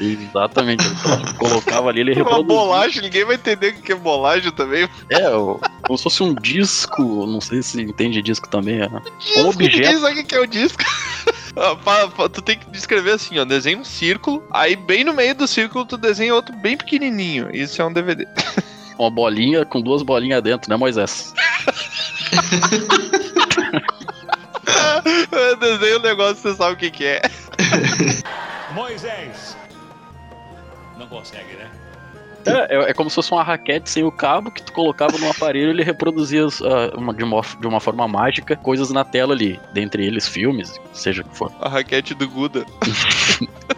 [0.00, 0.84] Exatamente.
[0.86, 2.44] Eu colocava ali, ele reproduzia.
[2.44, 4.88] Uma bolacha, ninguém vai entender o que é bolacha também.
[5.10, 5.30] É,
[5.82, 8.80] como se fosse um disco, não sei se entende disco também.
[8.80, 8.88] É.
[9.18, 9.76] Disco, um objeto.
[9.76, 10.82] Ninguém sabe o que é o disco.
[11.60, 15.48] Ah, tu tem que descrever assim, ó, desenha um círculo, aí bem no meio do
[15.48, 17.50] círculo tu desenha outro bem pequenininho.
[17.52, 18.28] Isso é um DVD.
[18.96, 21.34] Uma bolinha com duas bolinhas dentro, né, Moisés?
[25.32, 27.22] Eu desenho um negócio, você sabe o que, que é.
[28.74, 29.56] Moisés.
[30.98, 31.70] Não consegue, né?
[32.46, 35.30] É, é, é, como se fosse uma raquete sem o cabo que tu colocava no
[35.30, 36.50] aparelho e ele reproduzia uh,
[36.96, 41.22] uma, de, uma, de uma forma mágica coisas na tela ali, dentre eles filmes, seja
[41.22, 41.52] o que for.
[41.60, 42.64] A raquete do Guda.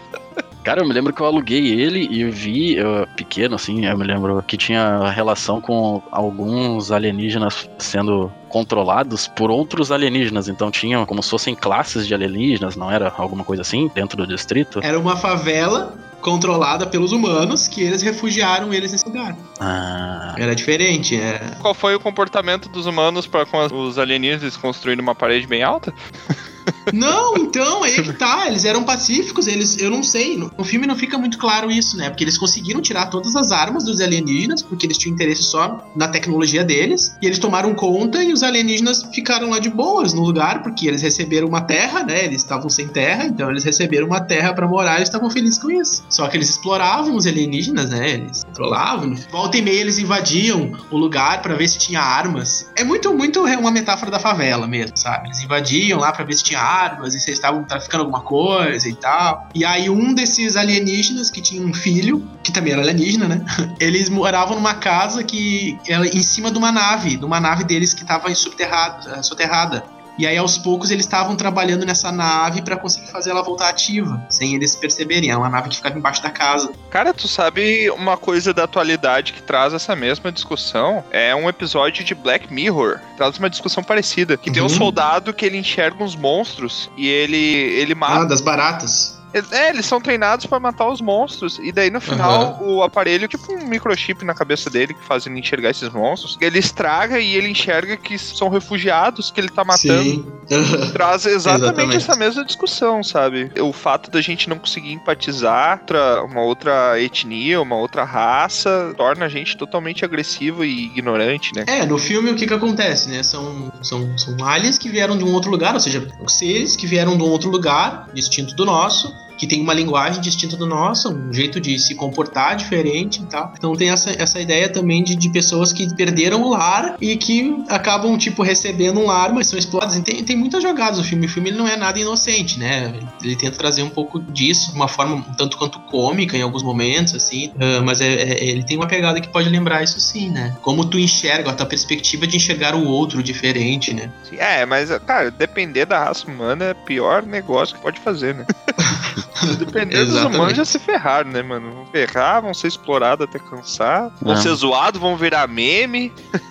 [0.62, 4.04] Cara, eu me lembro que eu aluguei ele e vi, eu, pequeno assim, eu me
[4.04, 10.48] lembro que tinha relação com alguns alienígenas sendo controlados por outros alienígenas.
[10.48, 14.26] Então tinham como se fossem classes de alienígenas, não era alguma coisa assim, dentro do
[14.26, 14.80] distrito?
[14.82, 19.34] Era uma favela controlada pelos humanos que eles refugiaram eles nesse lugar.
[19.58, 20.34] Ah.
[20.36, 21.16] Era diferente.
[21.16, 21.38] É...
[21.60, 25.94] Qual foi o comportamento dos humanos para com os alienígenas construindo uma parede bem alta?
[26.92, 28.46] Não, então, aí é que tá.
[28.46, 29.78] Eles eram pacíficos, eles.
[29.78, 30.36] Eu não sei.
[30.36, 32.08] No, no, filme não fica muito claro isso, né?
[32.08, 36.08] Porque eles conseguiram tirar todas as armas dos alienígenas, porque eles tinham interesse só na
[36.08, 37.16] tecnologia deles.
[37.22, 41.02] E eles tomaram conta e os alienígenas ficaram lá de boas no lugar, porque eles
[41.02, 42.24] receberam uma terra, né?
[42.24, 45.70] Eles estavam sem terra, então eles receberam uma terra para morar e estavam felizes com
[45.70, 46.04] isso.
[46.08, 48.10] Só que eles exploravam os alienígenas, né?
[48.10, 49.14] Eles controlavam.
[49.30, 52.70] Volta e meia eles invadiam o lugar para ver se tinha armas.
[52.76, 55.28] É muito, muito uma metáfora da favela mesmo, sabe?
[55.28, 58.94] Eles invadiam lá para ver se tinha armas e vocês estavam traficando alguma coisa e
[58.94, 59.48] tal.
[59.54, 63.44] E aí um desses alienígenas que tinha um filho, que também era alienígena, né?
[63.80, 67.94] Eles moravam numa casa que era em cima de uma nave, de uma nave deles
[67.94, 69.84] que estava subterrada, soterrada.
[70.20, 74.22] E aí, aos poucos, eles estavam trabalhando nessa nave para conseguir fazer ela voltar ativa,
[74.28, 75.30] sem eles perceberem.
[75.30, 76.70] É uma nave que ficava embaixo da casa.
[76.90, 81.02] Cara, tu sabe uma coisa da atualidade que traz essa mesma discussão?
[81.10, 83.00] É um episódio de Black Mirror.
[83.16, 84.36] Traz uma discussão parecida.
[84.36, 84.52] Que uhum.
[84.52, 84.68] tem um uhum.
[84.68, 88.20] soldado que ele enxerga uns monstros e ele, ele mata.
[88.20, 89.18] Ah, das baratas.
[89.32, 91.58] É, eles são treinados para matar os monstros.
[91.62, 92.76] E daí no final, uhum.
[92.76, 96.36] o aparelho, tipo um microchip na cabeça dele que faz ele enxergar esses monstros.
[96.40, 100.02] Ele estraga e ele enxerga que são refugiados que ele tá matando.
[100.02, 100.26] Sim.
[100.92, 103.50] Traz exatamente, exatamente, essa mesma discussão, sabe?
[103.60, 109.26] O fato da gente não conseguir empatizar outra, uma outra etnia, uma outra raça, torna
[109.26, 111.64] a gente totalmente agressivo e ignorante, né?
[111.66, 113.22] É, no filme o que que acontece, né?
[113.22, 117.16] São, são, são aliens que vieram de um outro lugar, ou seja, seres que vieram
[117.16, 121.32] de um outro lugar, distinto do nosso, que tem uma linguagem distinta do nosso, um
[121.32, 123.54] jeito de se comportar diferente e tal.
[123.56, 127.56] Então tem essa, essa ideia também de, de pessoas que perderam o lar e que
[127.66, 129.98] acabam, tipo, recebendo um lar, mas são exploradas.
[130.00, 131.24] Tem, tem muitas jogadas no filme.
[131.24, 132.92] O filme não é nada inocente, né?
[133.24, 136.62] Ele tenta trazer um pouco disso de uma forma um tanto quanto cômica em alguns
[136.62, 137.46] momentos, assim.
[137.54, 140.54] Uh, mas é, é, ele tem uma pegada que pode lembrar isso sim, né?
[140.60, 144.12] Como tu enxerga, a tua perspectiva de enxergar o outro diferente, né?
[144.36, 148.44] É, mas, cara, depender da raça humana é o pior negócio que pode fazer, né?
[149.58, 151.72] Dependendo dos humanos já se ferraram, né, mano?
[151.72, 154.42] Vão ferrar, vão ser explorados até cansar, vão Não.
[154.42, 156.12] ser zoados, vão virar meme.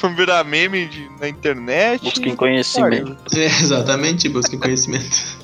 [0.00, 2.04] vão virar meme de, na internet.
[2.04, 3.16] Busquem conhecimento.
[3.34, 5.43] É, exatamente, busquem conhecimento.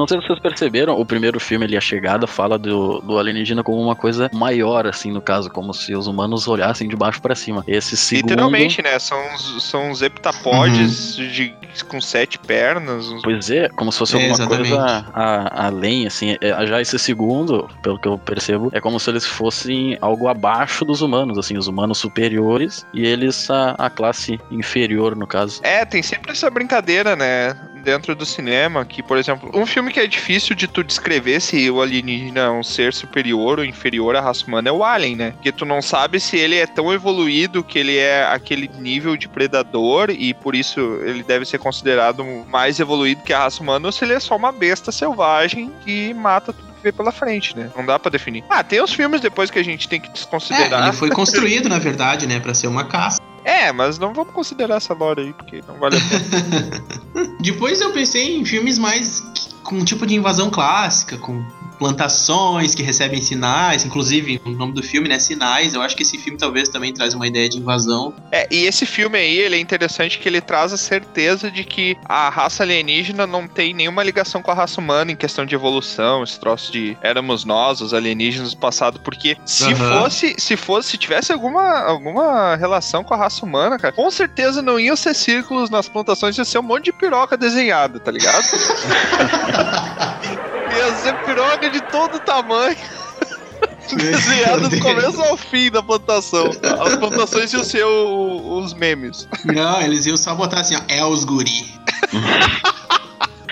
[0.00, 3.62] Não sei se vocês perceberam, o primeiro filme ali, A Chegada, fala do, do alienígena
[3.62, 7.34] como uma coisa maior, assim, no caso, como se os humanos olhassem de baixo pra
[7.34, 7.62] cima.
[7.66, 8.30] Esse segundo...
[8.30, 8.98] Literalmente, né?
[8.98, 11.54] São, os- são os heptapodes de,
[11.88, 13.08] com sete pernas.
[13.08, 14.68] uns- Pois é, como se fosse É, alguma exatamente.
[14.70, 16.36] coisa a- além, assim.
[16.40, 20.84] É, Já esse segundo, pelo que eu percebo, é como se eles fossem algo abaixo
[20.84, 25.60] dos humanos, assim, os humanos superiores e eles a, a classe inferior, no caso.
[25.62, 27.56] É, tem sempre essa brincadeira, né?
[27.82, 31.70] Dentro do cinema, que, por exemplo, um filme que é difícil de tu descrever se
[31.70, 35.30] o alienígena é um ser superior ou inferior à raça humana é o Alien, né?
[35.32, 39.28] Porque tu não sabe se ele é tão evoluído que ele é aquele nível de
[39.28, 43.92] predador e por isso ele deve ser considerado mais evoluído que a raça humana ou
[43.92, 47.70] se ele é só uma besta selvagem que mata tudo que vê pela frente, né?
[47.76, 48.44] Não dá pra definir.
[48.48, 50.88] Ah, tem os filmes depois que a gente tem que É, desconsiderar.
[50.88, 53.18] ele foi construído, na verdade, né, pra ser uma caça.
[53.44, 57.36] É, mas não vamos considerar essa lore aí, porque não vale a pena.
[57.40, 59.22] Depois eu pensei em filmes mais
[59.62, 61.42] com um tipo de invasão clássica, com
[61.80, 65.72] plantações que recebem sinais, inclusive o nome do filme, né, Sinais.
[65.72, 68.12] Eu acho que esse filme talvez também traz uma ideia de invasão.
[68.30, 71.96] É, e esse filme aí, ele é interessante que ele traz a certeza de que
[72.04, 76.22] a raça alienígena não tem nenhuma ligação com a raça humana em questão de evolução,
[76.22, 80.02] esse troço de éramos nós, os alienígenas do passado, porque se Aham.
[80.02, 84.60] fosse, se fosse, se tivesse alguma, alguma relação com a raça humana, cara, com certeza
[84.60, 88.44] não iam ser círculos nas plantações, ia ser um monte de piroca desenhada, tá ligado?
[90.76, 92.76] ia ser piroca de todo tamanho.
[93.94, 96.48] Desenhado do começo ao fim da plantação.
[96.80, 99.28] As plantações iam ser o- os memes.
[99.44, 101.66] Não, eles iam só botar assim, ó, é os guri.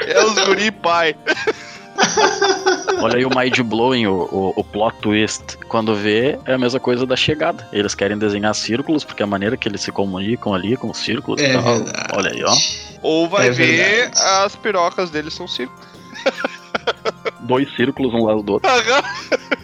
[0.06, 1.14] É os guri pai.
[3.02, 5.56] Olha aí o mind blowing, o, o, o plot twist.
[5.68, 7.68] Quando vê, é a mesma coisa da chegada.
[7.72, 11.42] Eles querem desenhar círculos, porque a maneira que eles se comunicam ali com os círculos
[11.42, 11.56] É e.
[12.16, 12.54] Olha aí, ó.
[13.02, 13.66] Ou vai É ver
[14.10, 14.20] verdade.
[14.44, 15.86] as pirocas deles são círculos.
[17.40, 18.70] Dois círculos um lado do outro.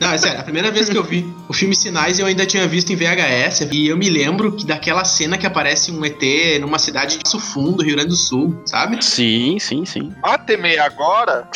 [0.00, 2.66] Não, é sério, a primeira vez que eu vi o filme Sinais eu ainda tinha
[2.66, 6.22] visto em VHS e eu me lembro que daquela cena que aparece um ET
[6.60, 9.04] numa cidade de Sul Fundo, Rio Grande do Sul, sabe?
[9.04, 10.12] Sim, sim, sim.
[10.22, 11.48] Mate-me agora.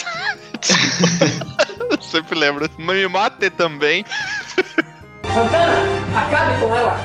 [2.00, 2.68] Sempre lembro.
[2.78, 4.04] Me mate também.
[5.24, 5.84] Santana,
[6.16, 7.00] acabe com ela.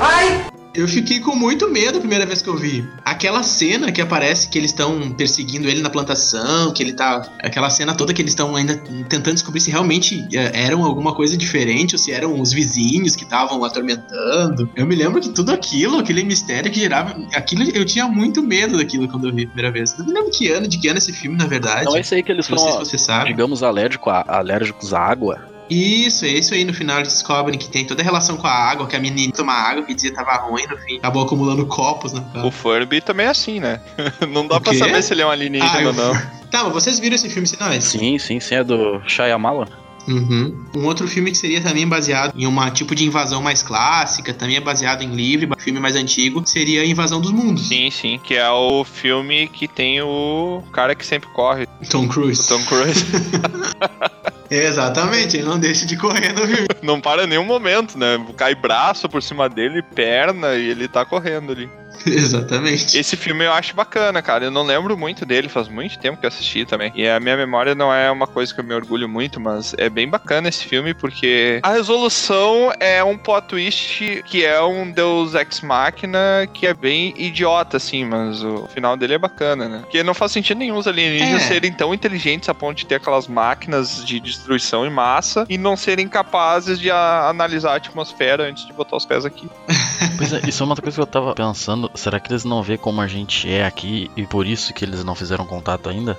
[0.00, 0.55] Ai!
[0.76, 2.86] Eu fiquei com muito medo a primeira vez que eu vi.
[3.02, 7.26] Aquela cena que aparece que eles estão perseguindo ele na plantação, que ele tá.
[7.38, 8.76] Aquela cena toda que eles estão ainda
[9.08, 13.24] tentando descobrir se realmente eh, eram alguma coisa diferente ou se eram os vizinhos que
[13.24, 14.68] estavam atormentando.
[14.76, 17.16] Eu me lembro que tudo aquilo, aquele mistério que gerava.
[17.34, 19.96] Aquilo eu tinha muito medo daquilo quando eu vi a primeira vez.
[19.96, 21.82] Não me lembro que ano, de que ano é esse filme, na verdade.
[21.82, 23.30] Então é isso aí que eles Não sei se são, você sabe.
[23.30, 25.55] digamos, alérgico a, alérgicos à água.
[25.68, 26.64] Isso, é isso aí.
[26.64, 29.32] No final eles descobrem que tem toda a relação com a água, que a menina
[29.32, 33.00] toma água que dizia que tava ruim, no fim acabou acumulando copos na O Furby
[33.00, 33.80] também é assim, né?
[34.28, 36.14] Não dá O pra saber se ele é um alienígena Ah, ou não.
[36.50, 37.84] Tá, mas vocês viram esse filme Sinais?
[37.84, 38.54] Sim, sim, sim.
[38.54, 39.68] É do Shyamala.
[40.08, 40.64] Uhum.
[40.76, 44.56] Um outro filme que seria também baseado em uma tipo de invasão mais clássica, também
[44.56, 47.66] é baseado em livro, filme mais antigo, seria a Invasão dos Mundos.
[47.66, 48.20] Sim, sim.
[48.22, 52.46] Que é o filme que tem o cara que sempre corre, Tom o Cruise.
[52.46, 53.04] Tom Cruise.
[54.50, 56.66] Exatamente, ele não deixa de correr no filme.
[56.82, 58.24] Não para em nenhum momento, né?
[58.36, 61.68] Cai braço por cima dele, perna, e ele tá correndo ali.
[62.06, 62.98] Exatamente.
[62.98, 64.44] Esse filme eu acho bacana, cara.
[64.44, 66.92] Eu não lembro muito dele, faz muito tempo que eu assisti também.
[66.94, 69.88] E a minha memória não é uma coisa que eu me orgulho muito, mas é
[69.88, 75.34] bem bacana esse filme porque a resolução é um plot twist que é um Deus
[75.34, 79.78] Ex Machina que é bem idiota, assim, mas o final dele é bacana, né?
[79.80, 81.48] Porque não faz sentido nenhum os alienígenas É.
[81.48, 85.76] serem tão inteligentes a ponto de ter aquelas máquinas de destruição em massa e não
[85.76, 89.48] serem capazes de analisar a atmosfera antes de botar os pés aqui.
[90.16, 91.90] Pois é, isso é uma coisa que eu tava pensando.
[91.94, 95.04] Será que eles não vê como a gente é aqui e por isso que eles
[95.04, 96.18] não fizeram contato ainda?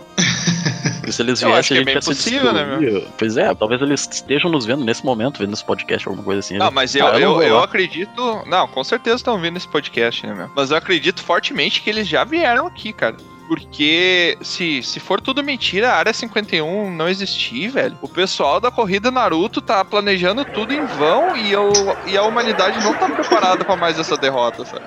[0.97, 3.07] Porque se eles Eu viessem, que a é gente se possível, né, destruir.
[3.17, 6.57] Pois é, talvez eles estejam nos vendo nesse momento, vendo esse podcast, alguma coisa assim.
[6.57, 7.63] Não, mas eu, Ah, eu, eu lá.
[7.63, 8.43] acredito.
[8.45, 10.49] Não, com certeza estão ouvindo esse podcast, né, meu?
[10.55, 13.15] Mas eu acredito fortemente que eles já vieram aqui, cara.
[13.47, 17.97] Porque se, se for tudo mentira, a área 51 não existir, velho.
[18.01, 21.71] O pessoal da corrida Naruto tá planejando tudo em vão e, eu,
[22.05, 24.85] e a humanidade não tá preparada pra mais essa derrota, sabe?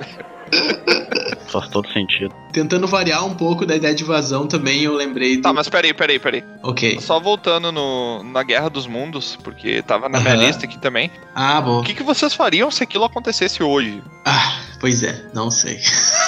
[1.51, 2.33] Faz todo sentido.
[2.53, 5.43] Tentando variar um pouco da ideia de invasão também, eu lembrei do...
[5.43, 6.45] Tá, mas peraí, peraí, peraí.
[6.63, 7.01] Ok.
[7.01, 11.11] Só voltando no, na Guerra dos Mundos, porque tava na minha lista aqui também.
[11.35, 11.81] Ah, bom.
[11.81, 14.01] O que, que vocês fariam se aquilo acontecesse hoje?
[14.25, 15.81] Ah, pois é, não sei.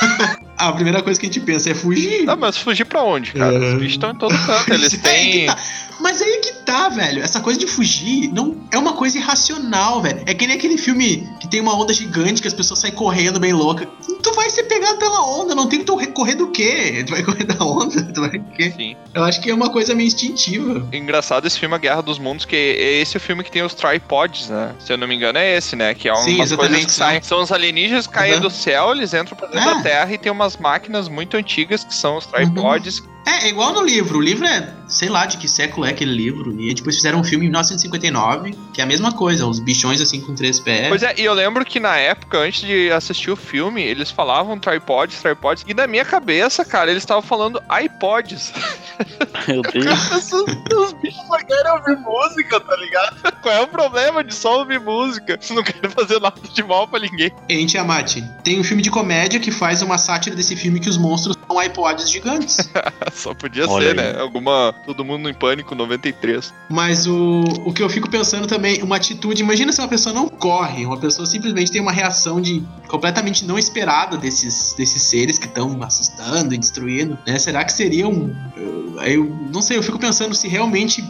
[0.69, 2.25] a primeira coisa que a gente pensa é fugir.
[2.27, 3.59] Tá, mas fugir pra onde, cara?
[3.59, 3.75] Os É.
[3.77, 4.73] bichos estão em todo canto.
[4.73, 5.47] Eles aí que têm.
[5.47, 5.57] tá.
[6.01, 7.23] Mas aí que tá, velho.
[7.23, 10.21] Essa coisa de fugir não é uma coisa irracional, velho.
[10.27, 13.39] É que nem aquele filme que tem uma onda gigante que as pessoas saem correndo
[13.39, 13.89] bem louca.
[14.09, 17.05] Não tu vai ser pegado pela onda, não tem que tu correr do quê?
[17.07, 18.03] Tu vai correr da onda?
[18.13, 18.73] Tu vai quê?
[18.77, 18.97] Sim.
[19.15, 20.89] Eu acho que é uma coisa meio instintiva.
[20.93, 23.75] Engraçado esse filme A Guerra dos Mundos, que é esse o filme que tem os
[23.75, 24.75] tripods, né?
[24.81, 25.95] Se eu não me engano, é esse, né?
[25.95, 27.27] Que é Sim, coisas exatamente, que.
[27.27, 28.41] São os alienígenas caem Uhum.
[28.41, 29.75] do céu, eles entram pra dentro Ah.
[29.75, 33.03] da Terra e tem umas máquinas muito antigas que são os tripods.
[33.27, 34.19] É, é igual no livro.
[34.19, 36.53] O livro é, sei lá de que século é aquele livro.
[36.61, 40.21] E depois fizeram um filme em 1959, que é a mesma coisa, uns bichões assim
[40.21, 40.89] com três pés.
[40.89, 44.59] Pois é, e eu lembro que na época, antes de assistir o filme, eles falavam
[44.59, 48.53] tripods, tripods, e na minha cabeça, cara, eles estavam falando iPods.
[49.49, 50.33] Meu Deus.
[50.33, 53.33] os, os bichos só querem ouvir música, tá ligado?
[53.41, 55.39] Qual é o problema de só ouvir música?
[55.51, 57.33] Não querem fazer nada de mal pra ninguém.
[57.49, 58.17] Hein, Tiamat?
[58.45, 61.63] Tem um filme de comédia que faz uma sátira desse filme que os monstros são
[61.63, 62.59] iPods gigantes.
[63.23, 64.13] Só podia Olha ser, aí.
[64.13, 64.21] né?
[64.21, 64.75] Alguma.
[64.85, 66.53] Todo mundo em pânico 93.
[66.69, 69.43] Mas o, o que eu fico pensando também, uma atitude.
[69.43, 73.59] Imagina se uma pessoa não corre, uma pessoa simplesmente tem uma reação de completamente não
[73.59, 77.39] esperada desses, desses seres que estão assustando e destruindo, né?
[77.39, 78.35] Será que seria um.
[78.57, 81.05] Eu, eu não sei, eu fico pensando se realmente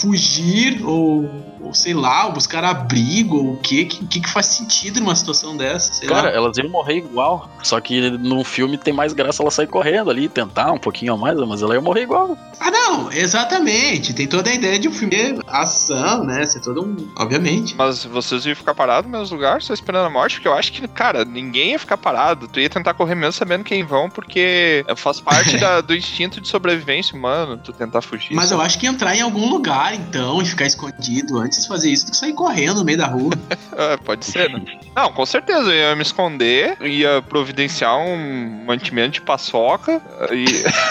[0.00, 1.28] fugir ou,
[1.60, 3.84] ou sei lá, buscar abrigo ou o quê?
[3.84, 5.92] que, que, que faz sentido numa situação dessa?
[5.92, 6.36] Sei Cara, lá.
[6.36, 7.50] elas iam morrer igual.
[7.62, 11.16] Só que no filme tem mais graça ela sair correndo ali, tentar um pouquinho a
[11.16, 12.36] mais, mas ela ia morrer igual.
[12.60, 14.12] Ah, não, exatamente.
[14.14, 15.16] Tem toda a ideia de um filme
[15.46, 16.44] ação, né?
[16.46, 16.96] Ser todo um.
[17.16, 17.74] Obviamente.
[17.76, 20.36] Mas vocês iam ficar parados no mesmo lugar, só esperando a morte?
[20.36, 22.48] Porque eu acho que, cara, ninguém ia ficar parado.
[22.48, 26.48] Tu ia tentar correr mesmo sabendo quem vão, porque faz parte da- do instinto de
[26.48, 28.34] sobrevivência humano, tu tentar fugir.
[28.34, 28.60] Mas sabe?
[28.60, 32.04] eu acho que entrar em algum lugar, então, e ficar escondido antes de fazer isso
[32.06, 33.32] do que sair correndo no meio da rua.
[33.78, 34.64] É, pode ser, né?
[34.96, 35.70] Não, com certeza.
[35.70, 40.46] Eu ia me esconder, ia providenciar um mantimento de paçoca e.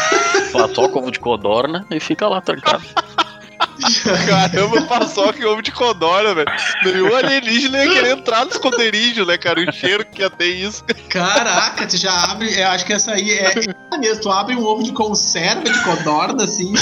[0.53, 2.85] Paçoca, ovo de codorna e fica lá trancado.
[4.25, 6.47] Caramba, paçoca e ovo de codorna, velho.
[6.85, 9.59] Nenhum alienígena ia querer entrar no esconderijo, né, cara?
[9.59, 10.85] O cheiro que ia ter isso.
[11.09, 12.57] Caraca, tu já abre.
[12.57, 13.53] Eu acho que essa aí é.
[13.91, 16.73] é mesmo, tu abre um ovo de conserva de codorna, assim.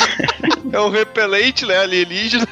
[0.71, 2.47] É um repelente, né, alienígena.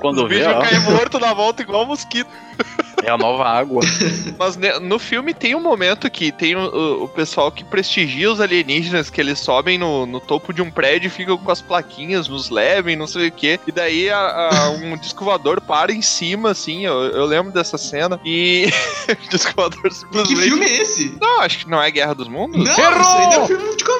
[0.00, 2.30] Quando O vê, bicho ó, cai morto na volta igual mosquito.
[3.02, 3.82] é a nova água.
[4.38, 9.10] Mas no filme tem um momento que tem o, o- pessoal que prestigia os alienígenas,
[9.10, 12.48] que eles sobem no, no topo de um prédio e ficam com as plaquinhas, nos
[12.50, 13.58] levem, não sei o quê.
[13.66, 17.76] E daí a- a- um disco voador para em cima, assim, eu, eu lembro dessa
[17.76, 18.18] cena.
[18.24, 18.68] E
[19.08, 20.40] o disco voador Que simplesmente...
[20.42, 21.16] filme é esse?
[21.20, 22.56] Não, acho que não é Guerra dos Mundos.
[22.58, 23.99] Não, isso aí é um filme de comédia.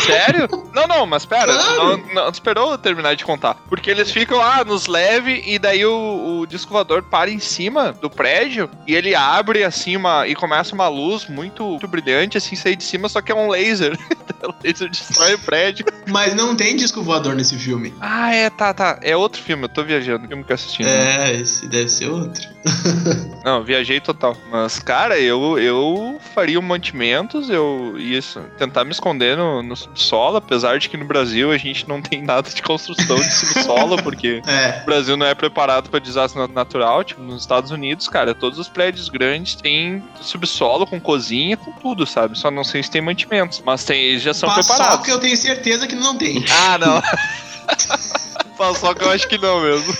[0.00, 0.48] Sério?
[0.74, 1.76] Não, não, mas pera, Claro.
[1.98, 3.54] não, não, esperou eu terminar de contar.
[3.68, 7.92] Porque eles ficam lá, nos leve, e daí o, o disco voador para em cima
[7.92, 10.26] do prédio, e ele abre assim uma.
[10.26, 13.48] e começa uma luz muito, muito brilhante, assim, sair de cima, só que é um
[13.48, 13.96] laser.
[14.42, 15.84] o laser destrói o prédio.
[16.08, 17.94] Mas não tem disco voador nesse filme.
[18.00, 18.98] Ah, é, tá, tá.
[19.02, 20.82] É outro filme, eu tô viajando, filme que eu assisti.
[20.82, 21.30] né?
[21.30, 22.48] É, esse deve ser outro.
[23.44, 24.36] Não, viajei total.
[24.50, 29.76] Mas, cara, eu, eu faria um mantimentos, eu ia s- tentar me esconder no, no
[29.76, 34.00] subsolo, apesar de que no Brasil a gente não tem nada de construção de subsolo,
[34.02, 34.80] porque É.
[34.82, 37.02] o Brasil não é preparado para desastre na- natural.
[37.04, 42.06] Tipo, nos Estados Unidos, cara, todos os prédios grandes têm subsolo com cozinha, com tudo,
[42.06, 42.38] sabe?
[42.38, 44.86] Só não sei se tem mantimentos, mas tem, eles já são preparados.
[44.96, 46.44] Paçoca eu tenho certeza que não tem.
[46.50, 47.02] Ah, não.
[48.60, 49.94] Paçoca eu acho que não mesmo.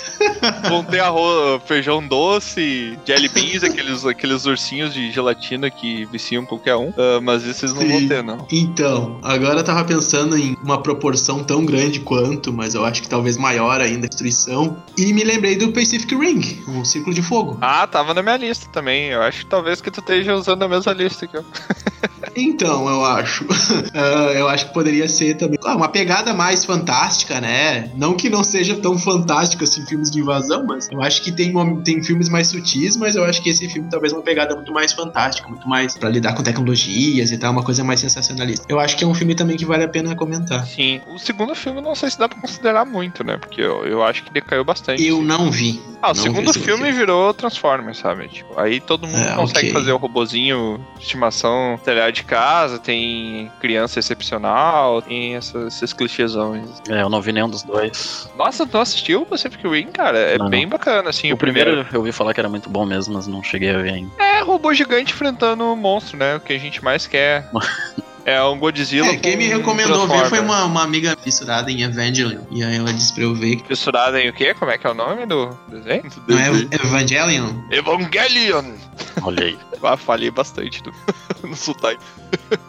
[0.69, 6.77] Vão ter arroz, feijão doce, jelly beans, aqueles, aqueles ursinhos de gelatina que viciam qualquer
[6.77, 6.93] um.
[6.95, 8.09] Ah, mas esses não vão Sim.
[8.09, 8.47] ter, não.
[8.53, 13.09] Então, agora eu tava pensando em uma proporção tão grande quanto, mas eu acho que
[13.09, 14.77] talvez maior ainda a destruição.
[14.99, 17.57] E me lembrei do Pacific Ring, um círculo de fogo.
[17.63, 19.07] Ah, tava na minha lista também.
[19.07, 21.43] Eu acho que talvez que tu esteja usando a mesma lista aqui, ó.
[22.37, 23.47] Então, eu acho.
[23.93, 25.59] Ah, eu acho que poderia ser também.
[25.65, 27.91] Ah, uma pegada mais fantástica, né?
[27.97, 31.53] Não que não seja tão fantástico assim filmes de invasão, mas eu acho que tem,
[31.83, 34.93] tem filmes mais sutis, mas eu acho que esse filme talvez uma pegada muito mais
[34.93, 38.67] fantástica, muito mais pra lidar com tecnologias e tal, uma coisa mais sensacionalista.
[38.69, 40.67] Eu acho que é um filme também que vale a pena comentar.
[40.67, 41.01] Sim.
[41.09, 43.37] O segundo filme não sei se dá pra considerar muito, né?
[43.37, 45.05] Porque eu, eu acho que decaiu bastante.
[45.05, 45.81] Eu não vi.
[46.03, 46.93] Ah, o não vi segundo esse filme filme.
[46.99, 48.29] virou Transformers, sabe?
[48.29, 49.73] Tipo, aí todo mundo É, consegue ok.
[49.73, 56.69] fazer o robozinho de estimação telhado de casa, tem criança excepcional, tem essas, esses clichêsões.
[56.89, 58.29] É, eu não vi nenhum dos dois.
[58.41, 60.19] Nossa, tu não assistiu o Pacific Rim, cara?
[60.19, 61.71] É Não, bem bacana, assim, o o, primeiro.
[61.71, 64.11] primeiro eu ouvi falar que era muito bom mesmo, mas não cheguei a ver ainda.
[64.19, 66.37] É robô gigante enfrentando um monstro, né?
[66.37, 67.47] O que a gente mais quer.
[68.25, 69.09] É um Godzilla.
[69.09, 72.43] É, quem me recomendou ver foi uma, uma amiga fissurada em Evangelion.
[72.51, 73.61] E aí ela disse pra eu ver.
[73.67, 74.55] Fissurado em o quê?
[74.55, 76.05] Como é que é o nome do desenho?
[76.29, 77.55] Não é Evangelion?
[77.71, 78.75] Evangelion!
[79.23, 79.59] Olha aí.
[79.83, 80.93] Ah, falhei bastante do,
[81.43, 82.03] no sotaque.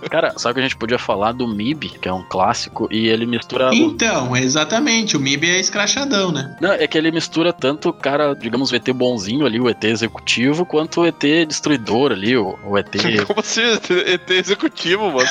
[0.10, 3.26] Cara, sabe que a gente podia falar do MIB, que é um clássico, e ele
[3.26, 3.70] mistura.
[3.74, 5.18] Então, exatamente.
[5.18, 6.56] O MIB é escrachadão, né?
[6.62, 9.84] Não, é que ele mistura tanto o cara, digamos, o ET bonzinho ali, o ET
[9.84, 12.96] executivo, quanto o ET destruidor ali, o, o ET.
[13.28, 13.62] Como assim?
[13.62, 15.28] ET executivo, mano.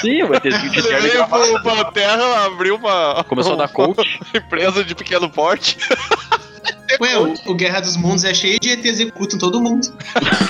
[0.00, 3.24] Sim, o ETzinho de Ele pra Terra, abriu uma.
[3.24, 4.20] Começou a dar coach.
[4.20, 5.78] uma empresa de pequeno porte.
[7.00, 9.92] Ué, o, o Guerra dos Mundos é cheio de ET executam todo mundo.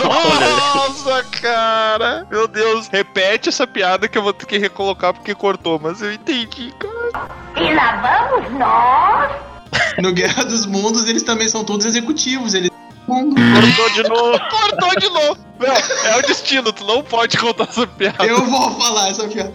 [0.02, 2.26] Nossa, cara!
[2.30, 6.12] Meu Deus, repete essa piada que eu vou ter que recolocar porque cortou, mas eu
[6.12, 7.28] entendi, cara.
[7.56, 9.50] E lá vamos nós.
[9.98, 12.54] No Guerra dos Mundos, eles também são todos executivos.
[12.54, 12.70] Eles.
[13.14, 13.36] Mundo.
[13.60, 14.40] Cortou de novo.
[14.50, 15.36] Cortou de novo!
[15.58, 18.24] Meu, é o destino, tu não pode contar essa piada.
[18.24, 19.52] Eu vou falar essa piada.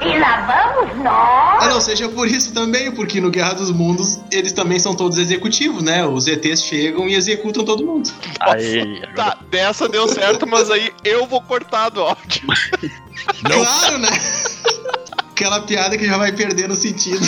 [0.00, 1.74] E lá vamos Ah, nós.
[1.74, 5.82] não, seja por isso também, porque no Guerra dos Mundos eles também são todos executivos,
[5.82, 6.04] né?
[6.06, 8.08] Os ETs chegam e executam todo mundo.
[8.38, 12.46] Aí, Tá, dessa deu certo, mas aí eu vou cortar do áudio.
[13.42, 14.08] Claro, né?
[15.30, 17.18] Aquela piada que já vai perdendo sentido.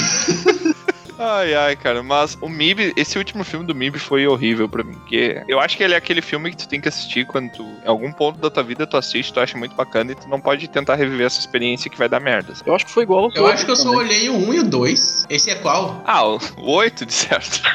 [1.23, 4.95] Ai, ai, cara, mas o MIB, esse último filme do MIB foi horrível pra mim,
[4.95, 7.63] porque eu acho que ele é aquele filme que tu tem que assistir quando tu,
[7.63, 10.41] em algum ponto da tua vida tu assiste, tu acha muito bacana e tu não
[10.41, 12.55] pode tentar reviver essa experiência que vai dar merda.
[12.65, 14.59] eu acho que foi igual ao Eu acho que eu só olhei o 1 e
[14.61, 15.27] o 2.
[15.29, 16.03] Esse é qual?
[16.07, 17.61] Ah, o 8, de certo.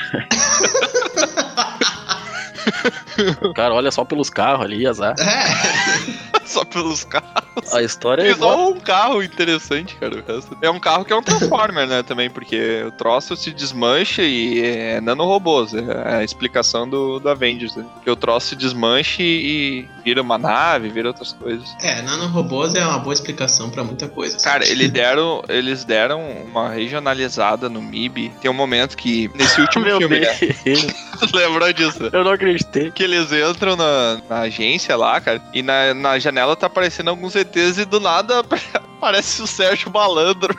[3.55, 5.13] Cara, olha só pelos carros ali, azar.
[5.19, 6.25] É.
[6.55, 7.73] Só pelos carros.
[7.73, 8.57] A história é igual.
[8.57, 10.23] só um carro interessante, cara.
[10.61, 14.63] É um carro que é um Transformer, né, também, porque o troço se desmancha e
[14.63, 15.73] é nanorobôs.
[15.73, 17.85] É a explicação do, do Avengers, né?
[18.03, 21.75] Que o troço se desmancha e vira uma nave, vira outras coisas.
[21.81, 24.37] É, nanorobôs é uma boa explicação pra muita coisa.
[24.37, 28.31] Cara, eles deram, eles deram uma regionalizada no MIB.
[28.39, 30.27] Tem um momento que, nesse último Meu filme, né?
[31.33, 32.09] Lembrou disso?
[32.13, 32.91] Eu não acreditei.
[32.91, 37.35] Que eles entram na, na agência lá, cara, e na, na janela tá aparecendo alguns
[37.35, 38.43] ETs e do nada
[38.99, 40.55] aparece o Sérgio Malandro.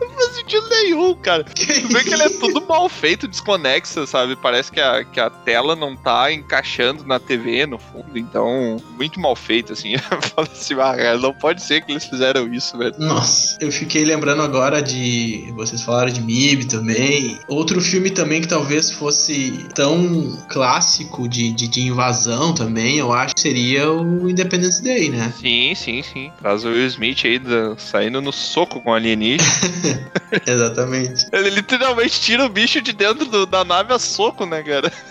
[0.00, 1.44] Não faz sentido nenhum, cara.
[1.44, 4.36] Tu vê que ele é tudo mal feito, desconexo, sabe?
[4.36, 8.16] Parece que a, que a tela não tá encaixando na TV, no fundo.
[8.18, 9.94] Então, muito mal feito, assim.
[10.10, 12.94] Eu falo assim, ah, cara, não pode ser que eles fizeram isso, velho.
[12.98, 15.52] Nossa, eu fiquei lembrando agora de.
[15.56, 17.38] Vocês falaram de MIB também.
[17.48, 23.34] Outro filme também que talvez fosse tão clássico de, de, de invasão também, eu acho
[23.36, 25.32] seria o Independence Day, né?
[25.40, 26.32] Sim, sim, sim.
[26.40, 29.48] Traz o Will Smith aí da- saindo no soco com o alienígena.
[30.46, 31.26] Exatamente.
[31.32, 34.92] Ele literalmente tira o bicho de dentro do- da nave a soco, né, cara?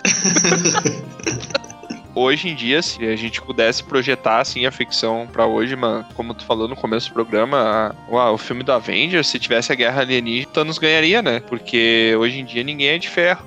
[2.15, 6.35] Hoje em dia, se a gente pudesse projetar assim a ficção pra hoje, mano, como
[6.35, 9.75] tu falou no começo do programa, a- uau, o filme do Avengers, se tivesse a
[9.75, 11.39] guerra alienígena, Thanos ganharia, né?
[11.39, 13.41] Porque hoje em dia ninguém é de ferro.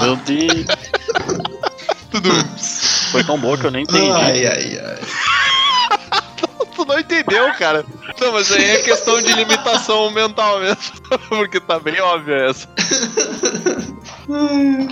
[0.00, 0.64] Meu Deus.
[2.10, 2.30] Tudo.
[3.10, 4.10] Foi tão boa que eu nem entendi.
[4.12, 4.98] Ai, ai, ai.
[6.90, 7.84] Não entendeu, cara.
[8.20, 10.78] Não, mas aí é questão de limitação mental mesmo.
[11.28, 12.68] Porque tá bem óbvio essa.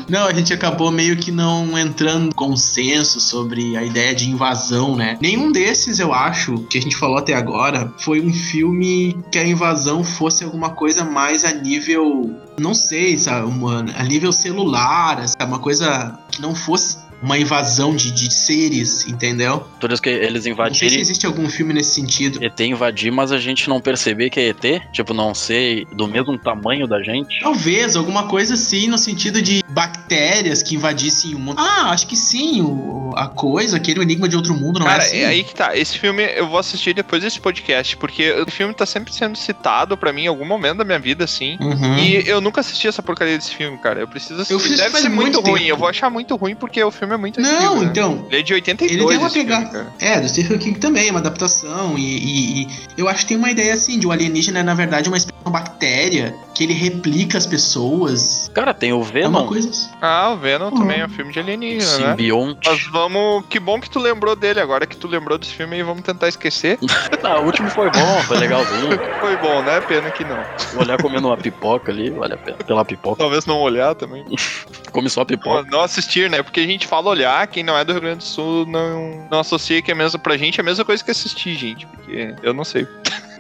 [0.09, 4.97] Não, a gente acabou meio que não entrando em consenso sobre a ideia de invasão,
[4.97, 5.19] né?
[5.21, 9.47] Nenhum desses, eu acho, que a gente falou até agora, foi um filme que a
[9.47, 12.35] invasão fosse alguma coisa mais a nível.
[12.59, 13.47] Não sei, sabe?
[13.47, 15.45] Uma, a nível celular, sabe?
[15.45, 19.67] Uma coisa que não fosse uma invasão de, de seres, entendeu?
[19.89, 22.43] Diz que eles Não sei se existe algum filme nesse sentido.
[22.43, 24.83] ET invadir, mas a gente não perceber que é ET?
[24.93, 27.41] Tipo, não ser do mesmo tamanho da gente?
[27.41, 31.59] Talvez, alguma coisa assim, no sentido de bactérias que invadissem o mundo.
[31.59, 35.07] Ah, acho que sim, o, a coisa, aquele enigma de outro mundo, não Cara, é
[35.07, 35.19] assim?
[35.19, 35.77] é aí que tá.
[35.77, 39.97] Esse filme eu vou assistir depois desse podcast, porque o filme tá sempre sendo citado
[39.97, 41.57] pra mim em algum momento da minha vida, assim.
[41.61, 41.99] Uhum.
[41.99, 44.01] E eu nunca assisti essa porcaria desse filme, cara.
[44.01, 44.73] Eu preciso assistir.
[44.73, 45.65] Eu Deve ser muito, muito ruim.
[45.65, 47.87] Eu vou achar muito ruim porque o filme é muito Não, antigo, né?
[47.91, 48.27] então.
[48.31, 49.87] Ele é de 82, Ele tem uma filme, pegada.
[50.01, 51.97] É, do Stephen King também, é uma adaptação.
[51.99, 54.75] E, e- e eu acho que tem uma ideia assim: de o alienígena é, na
[54.75, 58.51] verdade, uma espécie de bactéria que ele replica as pessoas.
[58.53, 59.89] Cara, tem o É uma Venom, coisa assim.
[60.03, 60.79] Ah, o Venom Uhum.
[60.79, 62.11] também é um filme de alienígena, né?
[62.11, 62.69] simbionte.
[62.69, 63.45] Mas vamos.
[63.49, 66.29] Que bom que tu lembrou dele agora que tu lembrou desse filme aí, vamos tentar
[66.29, 66.79] esquecer.
[67.21, 68.99] Ah, o último foi bom, foi legalzinho.
[69.21, 69.81] Foi bom, né?
[69.81, 70.47] Pena que não.
[70.77, 72.57] Olhar comendo uma pipoca ali, vale a pena.
[72.59, 73.19] Pela pipoca.
[73.19, 74.25] Talvez não olhar também.
[74.93, 75.69] Come só a Não, pipoca.
[75.71, 76.43] não assistir, né?
[76.43, 79.41] Porque a gente fala olhar, quem não é do Rio Grande do Sul não, não
[79.41, 81.87] associa que é mesmo pra gente, é a mesma coisa que assistir, gente.
[81.87, 82.87] Porque eu não sei.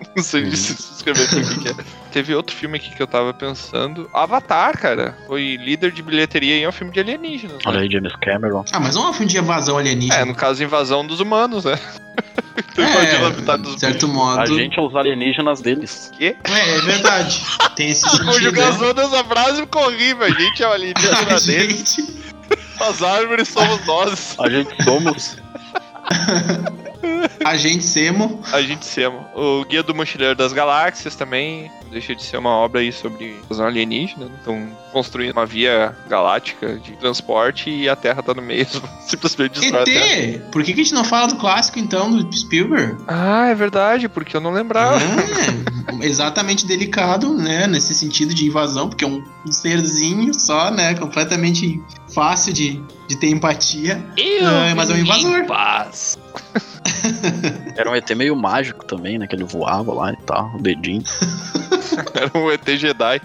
[0.17, 0.55] não sei Uhum.
[0.57, 1.85] se escrever por que que é.
[2.13, 4.09] Teve outro filme aqui que eu tava pensando.
[4.15, 5.17] Avatar, cara.
[5.27, 7.57] Foi líder de bilheteria e é um filme de alienígenas.
[7.57, 7.63] né?
[7.67, 8.65] Olha aí, James Cameron.
[8.73, 10.15] Ah, mas não é um filme de invasão alienígena.
[10.21, 11.79] É, no caso, invasão dos humanos, né?
[12.75, 14.11] Tu invadiu a metade dos de certo bichos.
[14.11, 14.41] modo.
[14.41, 16.11] A gente é os alienígenas deles.
[16.19, 16.37] Quê?
[16.45, 17.41] É, é verdade.
[17.77, 18.27] Tem esse A sentido.
[18.33, 20.25] conjugação dessa frase ficou horrível.
[20.27, 20.75] A gente é o né?
[20.77, 21.45] alienígena A deles.
[21.47, 22.29] gente.
[22.81, 24.37] As árvores somos nós.
[24.39, 25.37] A gente somos.
[27.45, 28.41] A gente semo.
[28.53, 29.29] A gente sema.
[29.35, 33.67] O Guia do Mochileiro das Galáxias também deixa de ser uma obra aí sobre invasão
[33.67, 34.27] alienígena.
[34.27, 34.33] né?
[34.39, 38.67] Estão construindo uma via galáctica de transporte e a Terra tá no meio.
[39.07, 39.85] Simplesmente destrói.
[39.89, 40.51] ET!
[40.51, 42.97] Por que, que a gente não fala do clássico então, do Spielberg?
[43.07, 44.99] Ah, é verdade, porque eu não lembrava.
[44.99, 47.67] É, exatamente delicado, né?
[47.67, 50.95] Nesse sentido de invasão, porque é um, serzinho só, né?
[50.95, 51.83] Completamente
[52.15, 54.05] fácil de, de ter empatia.
[54.43, 55.47] Ah, mas é um invasor.
[55.47, 56.19] Paz.
[57.77, 59.27] Era um ET meio mágico também, né?
[59.27, 61.03] Que ele voava lá e tal, o dedinho.
[62.15, 63.21] Era um ET Jedi.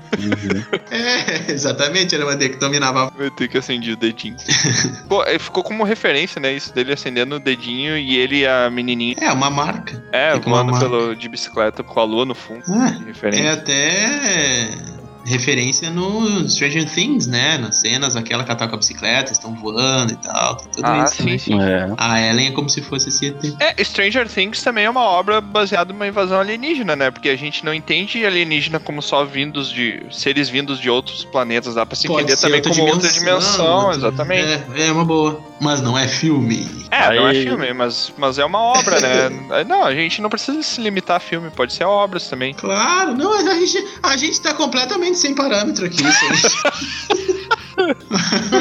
[0.89, 3.11] É, exatamente, era uma D que dominava.
[3.18, 4.36] O ET que acendia o dedinho.
[5.07, 6.53] Pô, é, ficou como referência, né?
[6.53, 9.16] Isso dele acendendo o dedinho e ele e a menininha.
[9.20, 10.01] É, uma marca.
[10.11, 12.64] É, voando pelo, de bicicleta com a lua no fundo.
[12.70, 13.43] Ah, de referência.
[13.43, 14.93] É até
[15.26, 17.57] referência no Stranger Things, né?
[17.57, 20.57] Nas cenas, aquela que ela tá com a bicicleta, estão voando e tal.
[20.57, 21.38] Tem tudo Ah, isso, sim, né?
[21.38, 21.61] sim.
[21.61, 21.88] É.
[21.97, 23.55] A Ellen é como se fosse esse ET.
[23.59, 27.11] É, Stranger Things também é uma obra baseada numa invasão alienígena, né?
[27.11, 30.03] Porque a gente não entende alienígena como só vindos de.
[30.11, 31.76] seres vindos de outros planetas.
[31.76, 34.47] Dá pra se entender também como outra dimensão, outra- exatamente.
[34.78, 35.39] É, é uma boa.
[35.64, 36.68] Mas não é filme.
[36.91, 39.30] É, não é Aí- filme, mas, mas é uma obra, né?
[39.68, 42.53] Não, a gente não precisa se limitar a filme, pode ser obras também.
[42.53, 46.03] Claro, não, a gente, a gente tá completamente sem parâmetro aqui.
[46.03, 46.38] Isso aí.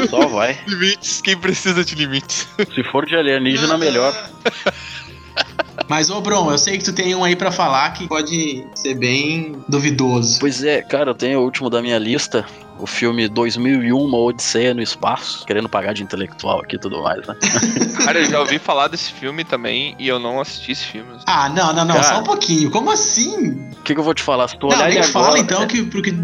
[0.09, 0.57] Só vai.
[0.67, 2.47] Limites, quem precisa de limites?
[2.73, 4.13] Se for de alienígena, melhor.
[5.89, 8.95] Mas, ô Bron, eu sei que tu tem um aí pra falar que pode ser
[8.95, 10.39] bem duvidoso.
[10.39, 12.45] Pois é, cara, eu tenho o último da minha lista.
[12.83, 15.45] O filme 2001, Uma Odisseia no Espaço.
[15.45, 17.33] Querendo pagar de intelectual aqui e tudo mais, né?
[18.03, 21.09] Cara, eu já ouvi falar desse filme também e eu não assisti esse filme.
[21.25, 22.15] Ah, não, não, não, Cara.
[22.15, 22.69] só um pouquinho.
[22.69, 23.51] Como assim?
[23.79, 24.49] O que, que eu vou te falar?
[24.49, 25.39] Se tu não, olhar ele fala agora.
[25.39, 25.81] então que.
[25.83, 26.11] Porque...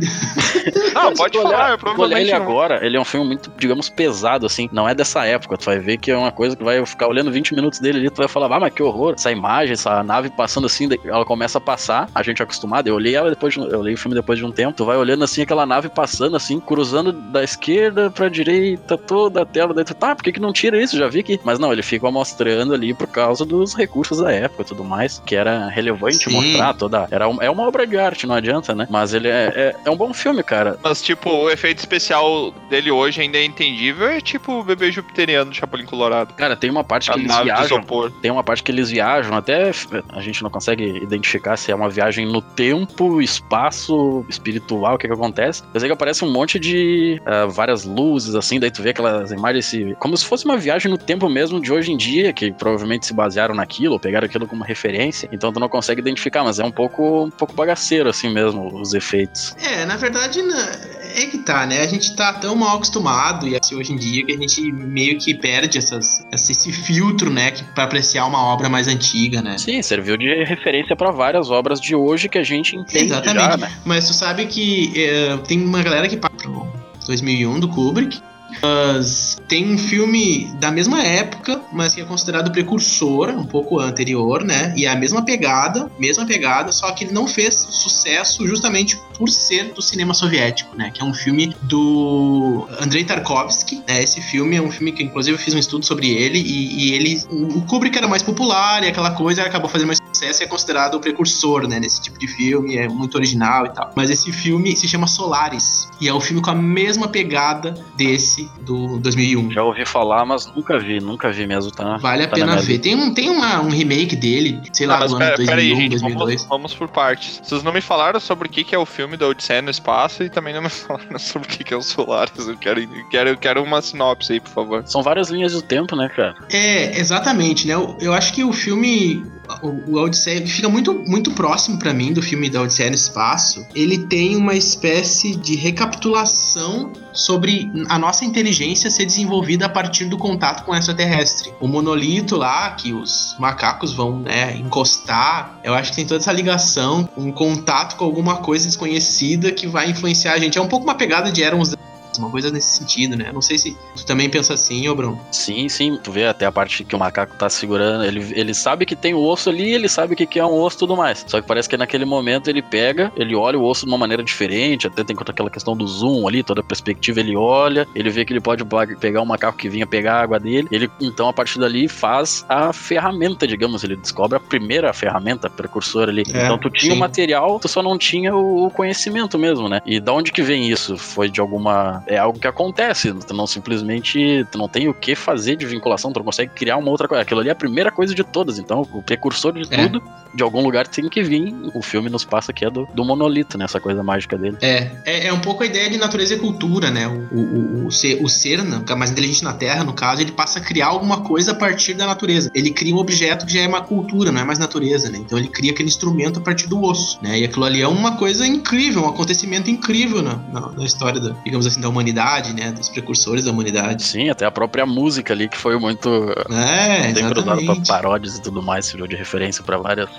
[0.93, 2.41] Não, Se pode tu falar, olhar, eu se tu olhar provavelmente ele não.
[2.45, 4.67] agora, ele é um filme muito, digamos, pesado, assim.
[4.71, 5.55] Não é dessa época.
[5.55, 8.09] Tu vai ver que é uma coisa que vai ficar olhando 20 minutos dele ali,
[8.09, 9.13] tu vai falar, ah, mas que horror.
[9.13, 12.87] Essa imagem, essa nave passando assim, ela começa a passar, a gente é acostumado.
[12.87, 14.73] Eu olhei ela depois, de eu olhei o filme depois de um tempo.
[14.75, 19.45] Tu vai olhando assim, aquela nave passando assim, cruzando da esquerda pra direita, toda a
[19.45, 19.73] tela.
[19.73, 20.97] Daí tu, tá, por que, que não tira isso?
[20.97, 21.37] Já vi que.
[21.43, 25.21] Mas não, ele fica mostrando ali por causa dos recursos da época e tudo mais,
[25.25, 26.31] que era relevante Sim.
[26.31, 27.07] mostrar toda.
[27.11, 28.87] Era um- é uma obra de arte, não adianta, né?
[28.89, 30.79] Mas ele é, é, é um bom filme, cara.
[30.81, 34.07] Mas, tipo, o efeito especial dele hoje ainda é entendível.
[34.07, 36.33] É tipo o bebê jupiteriano do Chapolin Colorado.
[36.35, 37.83] Cara, tem uma parte A que eles viajam.
[38.21, 39.71] Tem uma parte que eles viajam, até
[40.09, 45.07] a gente não consegue identificar se é uma viagem no tempo, espaço, espiritual, o que
[45.07, 45.63] que acontece.
[45.73, 49.31] Eu sei que aparece um monte de ah, várias luzes, assim, daí tu vê aquelas
[49.31, 52.51] imagens, se- como se fosse uma viagem no tempo mesmo de hoje em dia, que
[52.51, 56.59] provavelmente se basearam naquilo, ou pegaram aquilo como referência, então tu não consegue identificar, mas
[56.59, 59.55] é um pouco, um pouco bagaceiro, assim mesmo, os efeitos.
[59.61, 61.81] É, na verdade, na- é que tá, né?
[61.81, 65.17] A gente tá tão mal acostumado e assim hoje em dia que a gente meio
[65.17, 67.51] que perde essas, essa- esse filtro, né?
[67.51, 69.57] Que, pra apreciar uma obra mais antiga, né?
[69.57, 73.43] Sim, serviu de referência para várias obras de hoje que a gente entende Exatamente.
[73.45, 73.71] já, né?
[73.85, 76.67] Mas tu sabe que é, tem uma galera que pro
[77.05, 78.21] 2001 do Kubrick.
[78.61, 84.43] Mas tem um filme da mesma época, mas que é considerado precursor, um pouco anterior,
[84.43, 84.73] né?
[84.75, 89.29] E é a mesma pegada, mesma pegada, só que ele não fez sucesso justamente por
[89.29, 90.89] ser do cinema soviético, né?
[90.91, 93.83] Que é um filme do Andrei Tarkovsky.
[93.87, 94.01] Né?
[94.01, 96.39] Esse filme é um filme que, inclusive, eu fiz um estudo sobre ele.
[96.39, 97.21] E, e ele.
[97.29, 100.95] O Kubrick era mais popular e aquela coisa acabou fazendo mais sucesso e é considerado
[100.95, 101.79] o precursor, né?
[101.79, 103.91] Nesse tipo de filme, é muito original e tal.
[103.95, 105.89] Mas esse filme se chama Solaris.
[105.99, 109.51] E é um filme com a mesma pegada desse do 2001.
[109.51, 111.97] Já ouvi falar, mas nunca vi, nunca vi mesmo, tá?
[111.97, 112.79] Vale a tá na pena ver.
[112.79, 115.49] Tem, um, tem uma- um remake dele, sei lá, Ah, mas do ano pera, 2001,
[115.49, 116.35] pera aí, gente, 2002.
[116.43, 117.41] vamos, vamos por partes.
[117.43, 120.23] Vocês não me falaram sobre o que que é o filme da Odisseia no Espaço
[120.23, 122.47] e também não me falaram sobre o que que é o Solaris.
[122.47, 124.87] Eu quero, eu quero, eu quero uma sinopse aí, por favor.
[124.87, 126.35] São várias linhas do tempo, né, cara?
[126.49, 127.73] É, exatamente, né?
[127.73, 129.23] Eu, eu acho que o filme,
[129.61, 133.65] o, o Odisseia, fica muito, muito próximo pra mim do filme da Odisseia no Espaço,
[133.75, 140.17] ele tem uma espécie de recapitulação sobre a nossa inteligência ser desenvolvida a partir do
[140.17, 141.51] contato com o extraterrestre.
[141.59, 146.31] O monolito lá, que os macacos vão né, encostar, eu acho que tem toda essa
[146.31, 150.57] ligação, um contato com alguma coisa desconhecida que vai influenciar a gente.
[150.57, 151.75] É um pouco uma pegada de Eram os
[152.19, 153.31] uma coisa nesse sentido, né?
[153.33, 155.19] Não sei se tu também pensa assim, ô Bruno.
[155.31, 158.85] Sim, sim, tu vê até a parte que o macaco tá segurando, ele, ele sabe
[158.85, 160.95] que tem o osso ali, ele sabe o que, que é um osso e tudo
[160.95, 161.25] mais.
[161.27, 164.23] Só que parece que naquele momento ele pega, ele olha o osso de uma maneira
[164.23, 168.09] diferente, até tem toda aquela questão do zoom ali, toda a perspectiva ele olha, ele
[168.09, 168.63] vê que ele pode
[168.99, 172.45] pegar o macaco que vinha pegar a água dele, ele então a partir dali faz
[172.47, 176.23] a ferramenta, digamos, ele descobre a primeira ferramenta, a precursora ali.
[176.33, 176.99] É, então tu tinha o sim.
[176.99, 179.81] material, tu só não tinha o o conhecimento mesmo, né?
[179.85, 180.97] E da onde que vem isso?
[180.97, 182.03] Foi de alguma.
[182.09, 183.13] É algo que acontece.
[183.13, 184.45] Tu não simplesmente.
[184.51, 187.21] Tu não tem o que fazer de vinculação, tu não consegue criar uma outra coisa.
[187.21, 188.57] Aquilo ali é a primeira coisa de todas.
[188.57, 189.87] Então, o precursor de É.
[189.87, 190.01] tudo,
[190.33, 191.53] de algum lugar tem que vir.
[191.75, 193.65] O filme nos passa que é do, do monolito, né?
[193.65, 194.57] Essa coisa mágica dele.
[194.61, 197.07] É, é, é um pouco a ideia de natureza e cultura, né?
[197.07, 200.21] O, o, o, o ser, o ser né, é mais inteligente na Terra, no caso,
[200.21, 202.49] ele passa a criar alguma coisa a partir da natureza.
[202.55, 205.19] Ele cria um objeto que já é uma cultura, não é mais natureza, né?
[205.19, 207.39] Então ele cria aquele instrumento a partir do osso, né?
[207.39, 211.35] E aquilo ali é uma coisa incrível, um acontecimento incrível na, na, na história, da,
[211.43, 212.71] digamos assim, da humanidade, né?
[212.71, 214.03] Dos precursores da humanidade.
[214.03, 216.09] Sim, até a própria música ali, que foi muito.
[216.49, 220.09] É, Sempre usada pra paródias e tudo mais, serviu de referência pra várias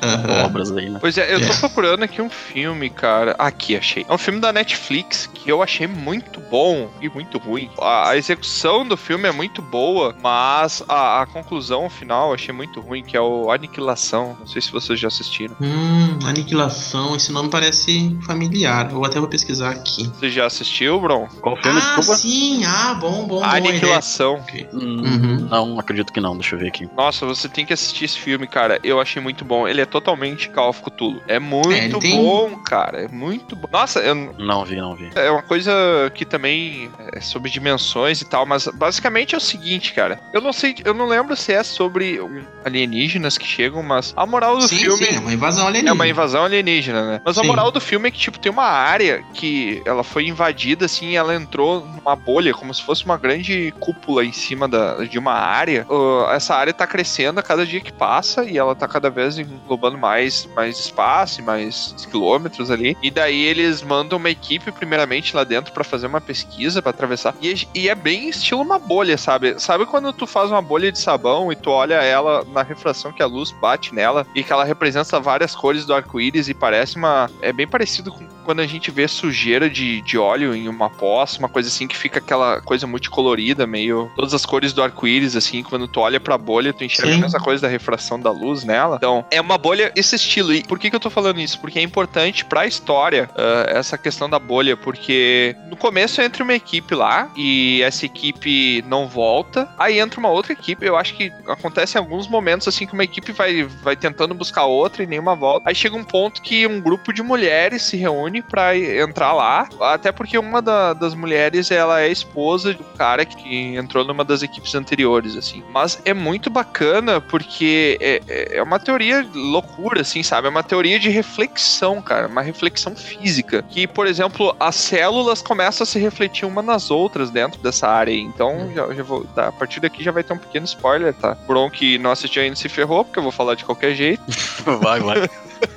[0.44, 0.98] obras aí, né?
[1.00, 1.56] Pois é, eu tô É.
[1.56, 3.34] procurando aqui um filme, cara.
[3.38, 4.04] Aqui, achei.
[4.08, 7.70] É um filme da Netflix que eu achei muito bom e muito ruim.
[7.80, 12.54] A, a execução do filme é muito boa, mas a, a conclusão final eu achei
[12.54, 14.36] muito ruim, que é o Aniquilação.
[14.38, 15.54] Não sei se vocês já assistiram.
[15.60, 18.90] Hum, Aniquilação, esse nome parece familiar.
[18.90, 20.06] Eu até vou pesquisar aqui.
[20.18, 21.28] Você já assistiu, Bron?
[21.40, 21.80] Qual filme?
[21.80, 22.18] Ah, Desculpa.
[22.18, 23.44] sim, ah, bom, bom, bom.
[23.44, 23.56] a.
[23.56, 24.42] Aniquilação.
[24.72, 25.48] Hum, Uhum.
[25.50, 26.88] Não, acredito que não, deixa eu ver aqui.
[26.96, 28.78] Nossa, você tem que assistir esse filme, cara.
[28.82, 29.66] Eu achei muito bom.
[29.68, 31.20] Ele é totalmente Call of Cthulhu.
[31.26, 33.02] É É, muito ele tem- bom, cara.
[33.02, 33.68] É muito bom.
[33.72, 35.11] Nossa, eu, Não vi, não vi.
[35.14, 35.72] É uma coisa
[36.14, 40.20] que também é sobre dimensões e tal, mas basicamente é o seguinte, cara.
[40.32, 42.20] Eu não sei, eu não lembro se é sobre
[42.64, 45.94] alienígenas que chegam, mas a moral do sim, filme sim, é uma invasão é alienígena.
[45.94, 47.20] uma invasão alienígena, né?
[47.24, 47.46] Mas a Sim.
[47.46, 51.16] moral do filme é que, tipo, tem uma área que ela foi invadida, assim, e
[51.16, 55.32] ela entrou numa bolha, como se fosse uma grande cúpula em cima da, de uma
[55.32, 55.86] área.
[55.88, 59.38] Uh, essa área tá crescendo a cada dia que passa e ela tá cada vez
[59.38, 62.96] englobando mais, mais espaço mais quilômetros ali.
[63.03, 67.34] E daí eles mandam uma equipe, primeiramente, lá dentro pra fazer uma pesquisa, pra atravessar.
[67.40, 69.59] E, e é bem estilo uma bolha, sabe?
[69.61, 73.22] Sabe quando tu faz uma bolha de sabão e tu olha ela na refração que
[73.22, 77.28] a luz bate nela e que ela representa várias cores do arco-íris e parece uma.
[77.42, 81.39] É bem parecido com quando a gente vê sujeira de, de óleo em uma poça,
[81.41, 84.11] uma coisa assim que fica aquela coisa multicolorida, meio.
[84.14, 87.18] Todas as cores do arco-íris, assim, quando tu olha pra bolha, tu enxerga Sim.
[87.18, 88.97] a mesma coisa da refração da luz nela.
[88.97, 90.53] Então, é uma bolha esse estilo.
[90.55, 91.59] E por que, que eu tô falando isso?
[91.61, 96.55] Porque é importante pra história ah, essa questão da bolha, porque no começo entra uma
[96.55, 100.84] equipe lá e essa equipe não volta, aí entra uma outra equipe.
[100.86, 104.64] Eu acho que acontece em alguns momentos assim que uma equipe vai, vai tentando buscar
[104.66, 105.68] outra e nenhuma volta.
[105.68, 110.12] Aí chega um ponto que um grupo de mulheres se reúne pra entrar lá, até
[110.12, 114.74] porque uma da- das mulheres ela é esposa do cara que entrou numa das equipes
[114.74, 115.62] anteriores, assim.
[115.72, 120.47] Mas é muito bacana porque é, é- é uma teoria loucura, assim, sabe?
[120.47, 123.62] É uma teoria de reflexão, cara, uma reflexão física.
[123.68, 128.12] Que, por exemplo, as células começam a se refletir uma nas outras dentro dessa área.
[128.12, 129.24] Então, já, já vou.
[129.24, 131.37] tá, a partir daqui já vai ter um pequeno spoiler, tá?
[131.47, 134.22] Bron que não assistiu ainda se ferrou, porque eu vou falar de qualquer jeito.
[134.81, 135.28] Vai, vai.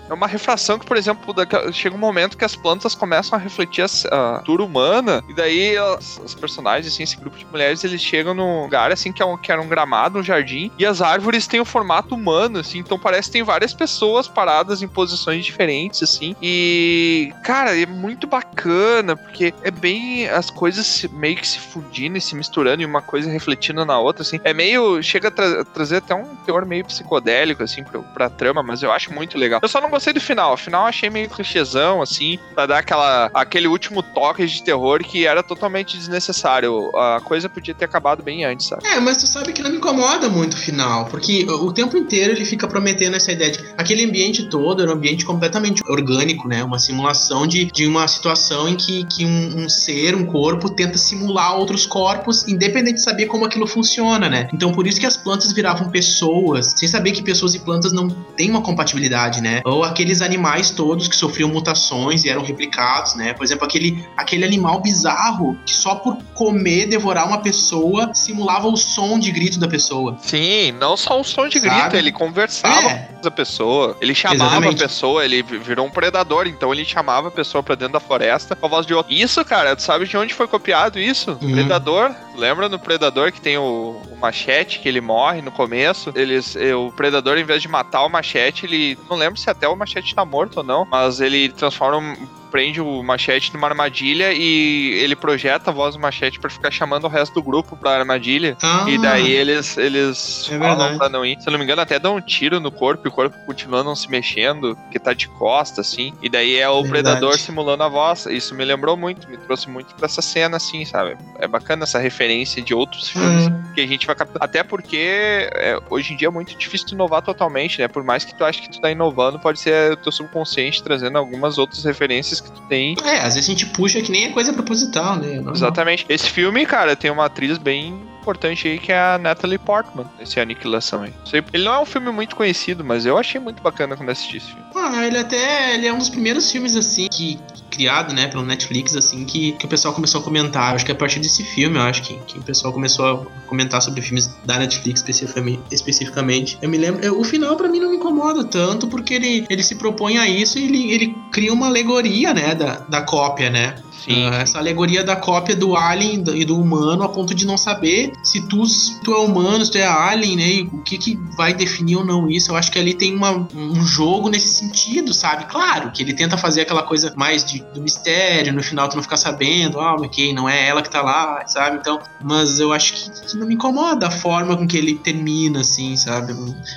[0.10, 1.34] É uma refração que, por exemplo,
[1.72, 5.76] chega um momento que as plantas começam a refletir a, cultura humana, e daí
[6.24, 9.38] os personagens, assim, esse grupo de mulheres, eles chegam num lugar, assim, que, é um,
[9.38, 13.00] que era um gramado, um jardim, e as árvores têm o formato humano, assim, então
[13.00, 19.16] parece que tem várias pessoas paradas em posições diferentes, assim, e, cara, é muito bacana,
[19.16, 23.30] porque é bem as coisas meio que se fundindo e se misturando, e uma coisa
[23.30, 27.64] refletindo na outra, assim, é meio, chega a tra- trazer até um teor meio psicodélico,
[27.64, 29.60] assim, pra, pra trama, mas eu acho muito legal.
[29.64, 30.54] Eu só não gostei do final.
[30.54, 35.26] O final achei meio clichêzão, assim, pra dar aquela, aquele último toque de terror que
[35.26, 36.96] era totalmente desnecessário.
[36.96, 38.86] A coisa podia ter acabado bem antes, sabe?
[38.86, 42.34] É, mas tu sabe que não me incomoda muito o final, porque o tempo inteiro
[42.34, 46.64] ele fica prometendo essa ideia de aquele ambiente todo era um ambiente completamente orgânico, né?
[46.64, 51.00] Uma simulação de, de uma situação em que, que um, um ser, um corpo, tenta
[51.00, 54.48] simular outros corpos, independente de saber como aquilo funciona, né?
[54.54, 58.08] Então por isso que as plantas viravam pessoas, sem saber que pessoas e plantas não
[58.08, 59.63] têm uma compatibilidade, né?
[59.66, 63.34] Ou aqueles animais todos que sofriam mutações e eram replicados, né?
[63.34, 68.76] Por exemplo, aquele, aquele animal bizarro que só por comer, devorar uma pessoa, simulava o
[68.78, 70.18] som de grito da pessoa.
[70.22, 71.82] Sim, não só o som de Sabe?
[71.82, 74.84] grito, ele conversava É, com a pessoa, ele chamava Exatamente.
[74.84, 78.00] a pessoa, ele vi- virou um predador, então ele chamava a pessoa pra dentro da
[78.00, 79.14] floresta com a voz de outro.
[79.14, 81.38] Isso, cara, tu sabe de onde foi copiado isso?
[81.42, 81.52] Uhum.
[81.54, 82.12] Predador.
[82.36, 86.12] Lembra no Predador que tem o, o machete que ele morre no começo?
[86.16, 88.98] Eles, eh, o Predador, em vez de matar o machete, ele.
[89.10, 92.16] Não lembro se até o machete tá morto ou não, mas ele transforma
[92.54, 97.06] prende o Machete numa armadilha e ele projeta a voz do Machete pra ficar chamando
[97.06, 98.56] o resto do grupo pra armadilha.
[98.62, 100.98] Ah, E daí eles, eles É falam verdade.
[101.00, 101.42] pra não ir.
[101.42, 103.84] Se eu não me engano, até dão um tiro no corpo e o corpo continua
[103.84, 106.14] não se mexendo, que tá de costa, assim.
[106.22, 106.90] E daí é o Verdade.
[106.92, 108.28] predador simulando a voz.
[108.28, 111.18] Isso me lembrou muito, me trouxe muito pra essa cena, assim, sabe?
[111.40, 113.64] É bacana essa referência de outros filmes Hum.
[113.74, 114.44] que a gente vai captar.
[114.44, 117.88] Até porque é, hoje em dia é muito difícil tu inovar totalmente, né?
[117.88, 121.18] Por mais que tu ache que tu tá inovando, pode ser o teu subconsciente trazendo
[121.18, 122.96] algumas outras referências que tu tem.
[123.04, 125.36] É, às vezes a gente puxa que nem é coisa proposital, né?
[125.36, 125.54] Normal.
[125.56, 126.06] Exatamente.
[126.10, 130.40] Esse filme, cara, tem uma atriz bem importante aí que é a Natalie Portman, esse
[130.40, 131.14] Aniquilação aí.
[131.34, 134.38] Não Ele não é um filme muito conhecido, mas eu achei muito bacana quando assisti
[134.38, 134.64] esse filme.
[134.74, 137.38] Ah, ele até ele é um dos primeiros filmes assim que
[137.74, 140.76] criado, né, pelo Netflix assim que, que o pessoal começou a comentar.
[140.76, 143.26] Acho que é a partir desse filme, eu acho que, que o pessoal começou a
[143.48, 145.62] comentar sobre filmes da Netflix especificamente.
[145.72, 146.58] especificamente.
[146.62, 149.64] Eu me lembro, eu- o final pra mim não me incomoda tanto porque ele, ele
[149.64, 153.76] se propõe a isso e ele, ele cria uma alegoria, né, da, da cópia, né?
[154.04, 154.28] Sim.
[154.28, 158.12] Ah, essa alegoria da cópia do alien e do humano a ponto de não saber
[158.24, 160.48] se tu, se tu é humano, se tu é alien, né?
[160.50, 162.52] E o que, que vai definir ou não isso.
[162.52, 165.46] Eu acho que ali tem uma, um jogo nesse sentido, sabe?
[165.46, 169.04] Claro que ele tenta fazer aquela coisa mais de, do mistério, no final tu não
[169.04, 171.78] ficar sabendo, ah, ok, não é ela que tá lá, sabe?
[171.78, 175.62] Então, mas eu acho que, que não me incomoda a forma com que ele termina,
[175.62, 176.34] assim, sabe?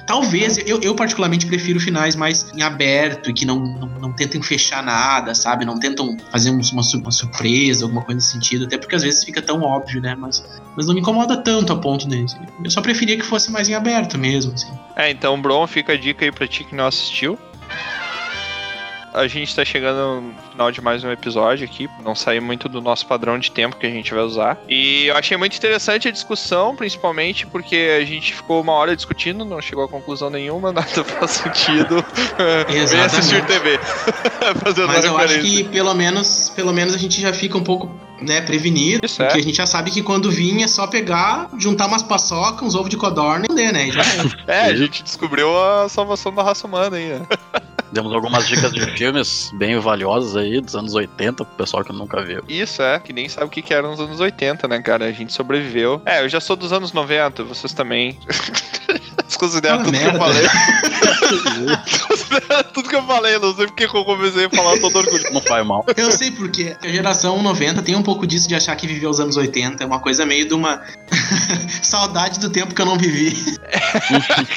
[0.06, 4.40] Talvez, eu, eu particularmente prefiro finais mais em aberto e que não, não, não tentem
[4.42, 5.64] fechar nada, sabe?
[5.64, 9.24] Não tentam fazer um- uma, uma surpresa, alguma coisa nesse sentido, até porque às vezes
[9.24, 10.14] fica tão óbvio, né?
[10.14, 10.44] Mas,
[10.76, 12.36] mas não me incomoda tanto a ponto desse.
[12.62, 14.72] Eu só preferia que fosse mais em aberto mesmo, assim.
[14.94, 17.38] É, então, Bron, fica a dica aí pra ti que não assistiu.
[19.16, 22.82] A gente tá chegando no final de mais um episódio aqui, não sair muito do
[22.82, 24.58] nosso padrão de tempo que a gente vai usar.
[24.68, 29.42] E eu achei muito interessante a discussão, principalmente porque a gente ficou uma hora discutindo,
[29.42, 32.04] não chegou a conclusão nenhuma, nada faz sentido.
[32.68, 33.78] Vem assistir TV.
[34.62, 37.90] Fazendo Mas eu acho que pelo menos, pelo menos a gente já fica um pouco,
[38.20, 39.00] né, prevenido.
[39.02, 39.26] Isso é.
[39.28, 42.74] Porque a gente já sabe que quando vir é só pegar, juntar umas paçoca, uns
[42.74, 43.90] ovos de codorna e né?
[43.90, 44.02] Já
[44.46, 44.58] é.
[44.58, 47.26] É, a gente descobriu a salvação da raça humana aí, né?
[47.92, 52.22] Demos algumas dicas de filmes bem valiosas aí, dos anos 80, pro pessoal que nunca
[52.22, 52.42] viu.
[52.48, 55.06] Isso, é, que nem sabe o que que era nos anos 80, né, cara?
[55.06, 56.02] A gente sobreviveu.
[56.04, 58.18] É, eu já sou dos anos 90, vocês também.
[59.26, 60.18] Vocês consideram Fala tudo que eu merda.
[60.18, 60.48] falei?
[62.08, 65.32] Consideram tudo que eu falei, não sei porque que eu comecei a falar todo orgulho.
[65.32, 65.84] Não faz mal.
[65.96, 69.20] Eu sei porque a geração 90 tem um pouco disso de achar que viveu os
[69.20, 69.82] anos 80.
[69.82, 70.82] É uma coisa meio de uma
[71.82, 73.36] saudade do tempo que eu não vivi.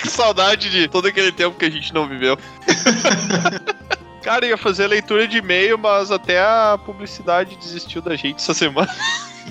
[0.07, 2.37] Saudade de todo aquele tempo que a gente não viveu.
[4.21, 8.93] Cara, ia fazer leitura de e-mail, mas até a publicidade desistiu da gente essa semana.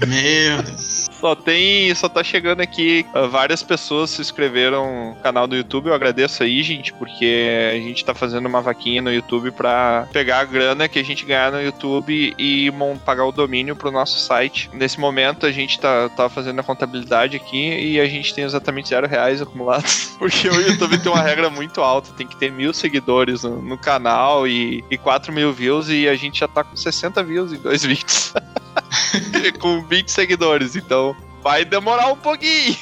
[0.07, 1.08] Meu Deus.
[1.21, 1.95] Só tem.
[1.95, 3.05] Só tá chegando aqui.
[3.15, 5.89] ah, várias pessoas se inscreveram no canal do YouTube.
[5.89, 10.41] Eu agradeço aí, gente, porque a gente tá fazendo uma vaquinha no YouTube pra pegar
[10.41, 12.71] a grana que a gente ganhar no YouTube e
[13.05, 14.71] pagar o domínio pro nosso site.
[14.73, 18.89] Nesse momento a gente tá, tá fazendo a contabilidade aqui e a gente tem exatamente
[18.89, 20.17] zero reais acumulados.
[20.19, 22.11] Porque o YouTube tem uma regra muito alta.
[22.17, 25.89] Tem que ter mil seguidores no, no canal e, e 4 mil views.
[25.89, 28.33] E a gente já tá com 60 views em dois vídeos.
[29.59, 31.08] com 20 seguidores, então
[31.49, 32.77] vai demorar um pouquinho.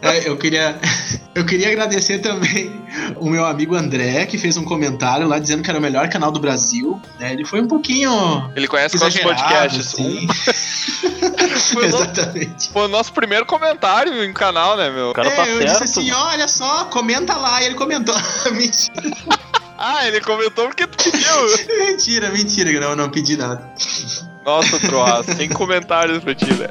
[0.00, 0.80] É, eu queria.
[1.32, 2.72] Eu queria agradecer também
[3.16, 6.32] o meu amigo André, que fez um comentário lá dizendo que era o melhor canal
[6.32, 7.00] do Brasil.
[7.20, 7.32] né?
[7.32, 8.50] Ele foi um pouquinho.
[8.56, 9.86] Ele conhece nossos podcasts.
[9.94, 10.26] assim.
[11.72, 12.70] Foi, Exatamente.
[12.72, 15.10] foi o nosso primeiro comentário em canal, né, meu?
[15.10, 15.70] O cara é, tá eu certo.
[15.84, 17.62] disse assim: olha só, comenta lá.
[17.62, 18.14] E ele comentou.
[18.50, 19.10] mentira,
[19.78, 21.78] Ah, ele comentou porque tu pediu.
[21.78, 23.62] mentira, mentira, não, não pedi nada.
[24.50, 26.70] Nossa, Troá, sem comentários pra ti, velho.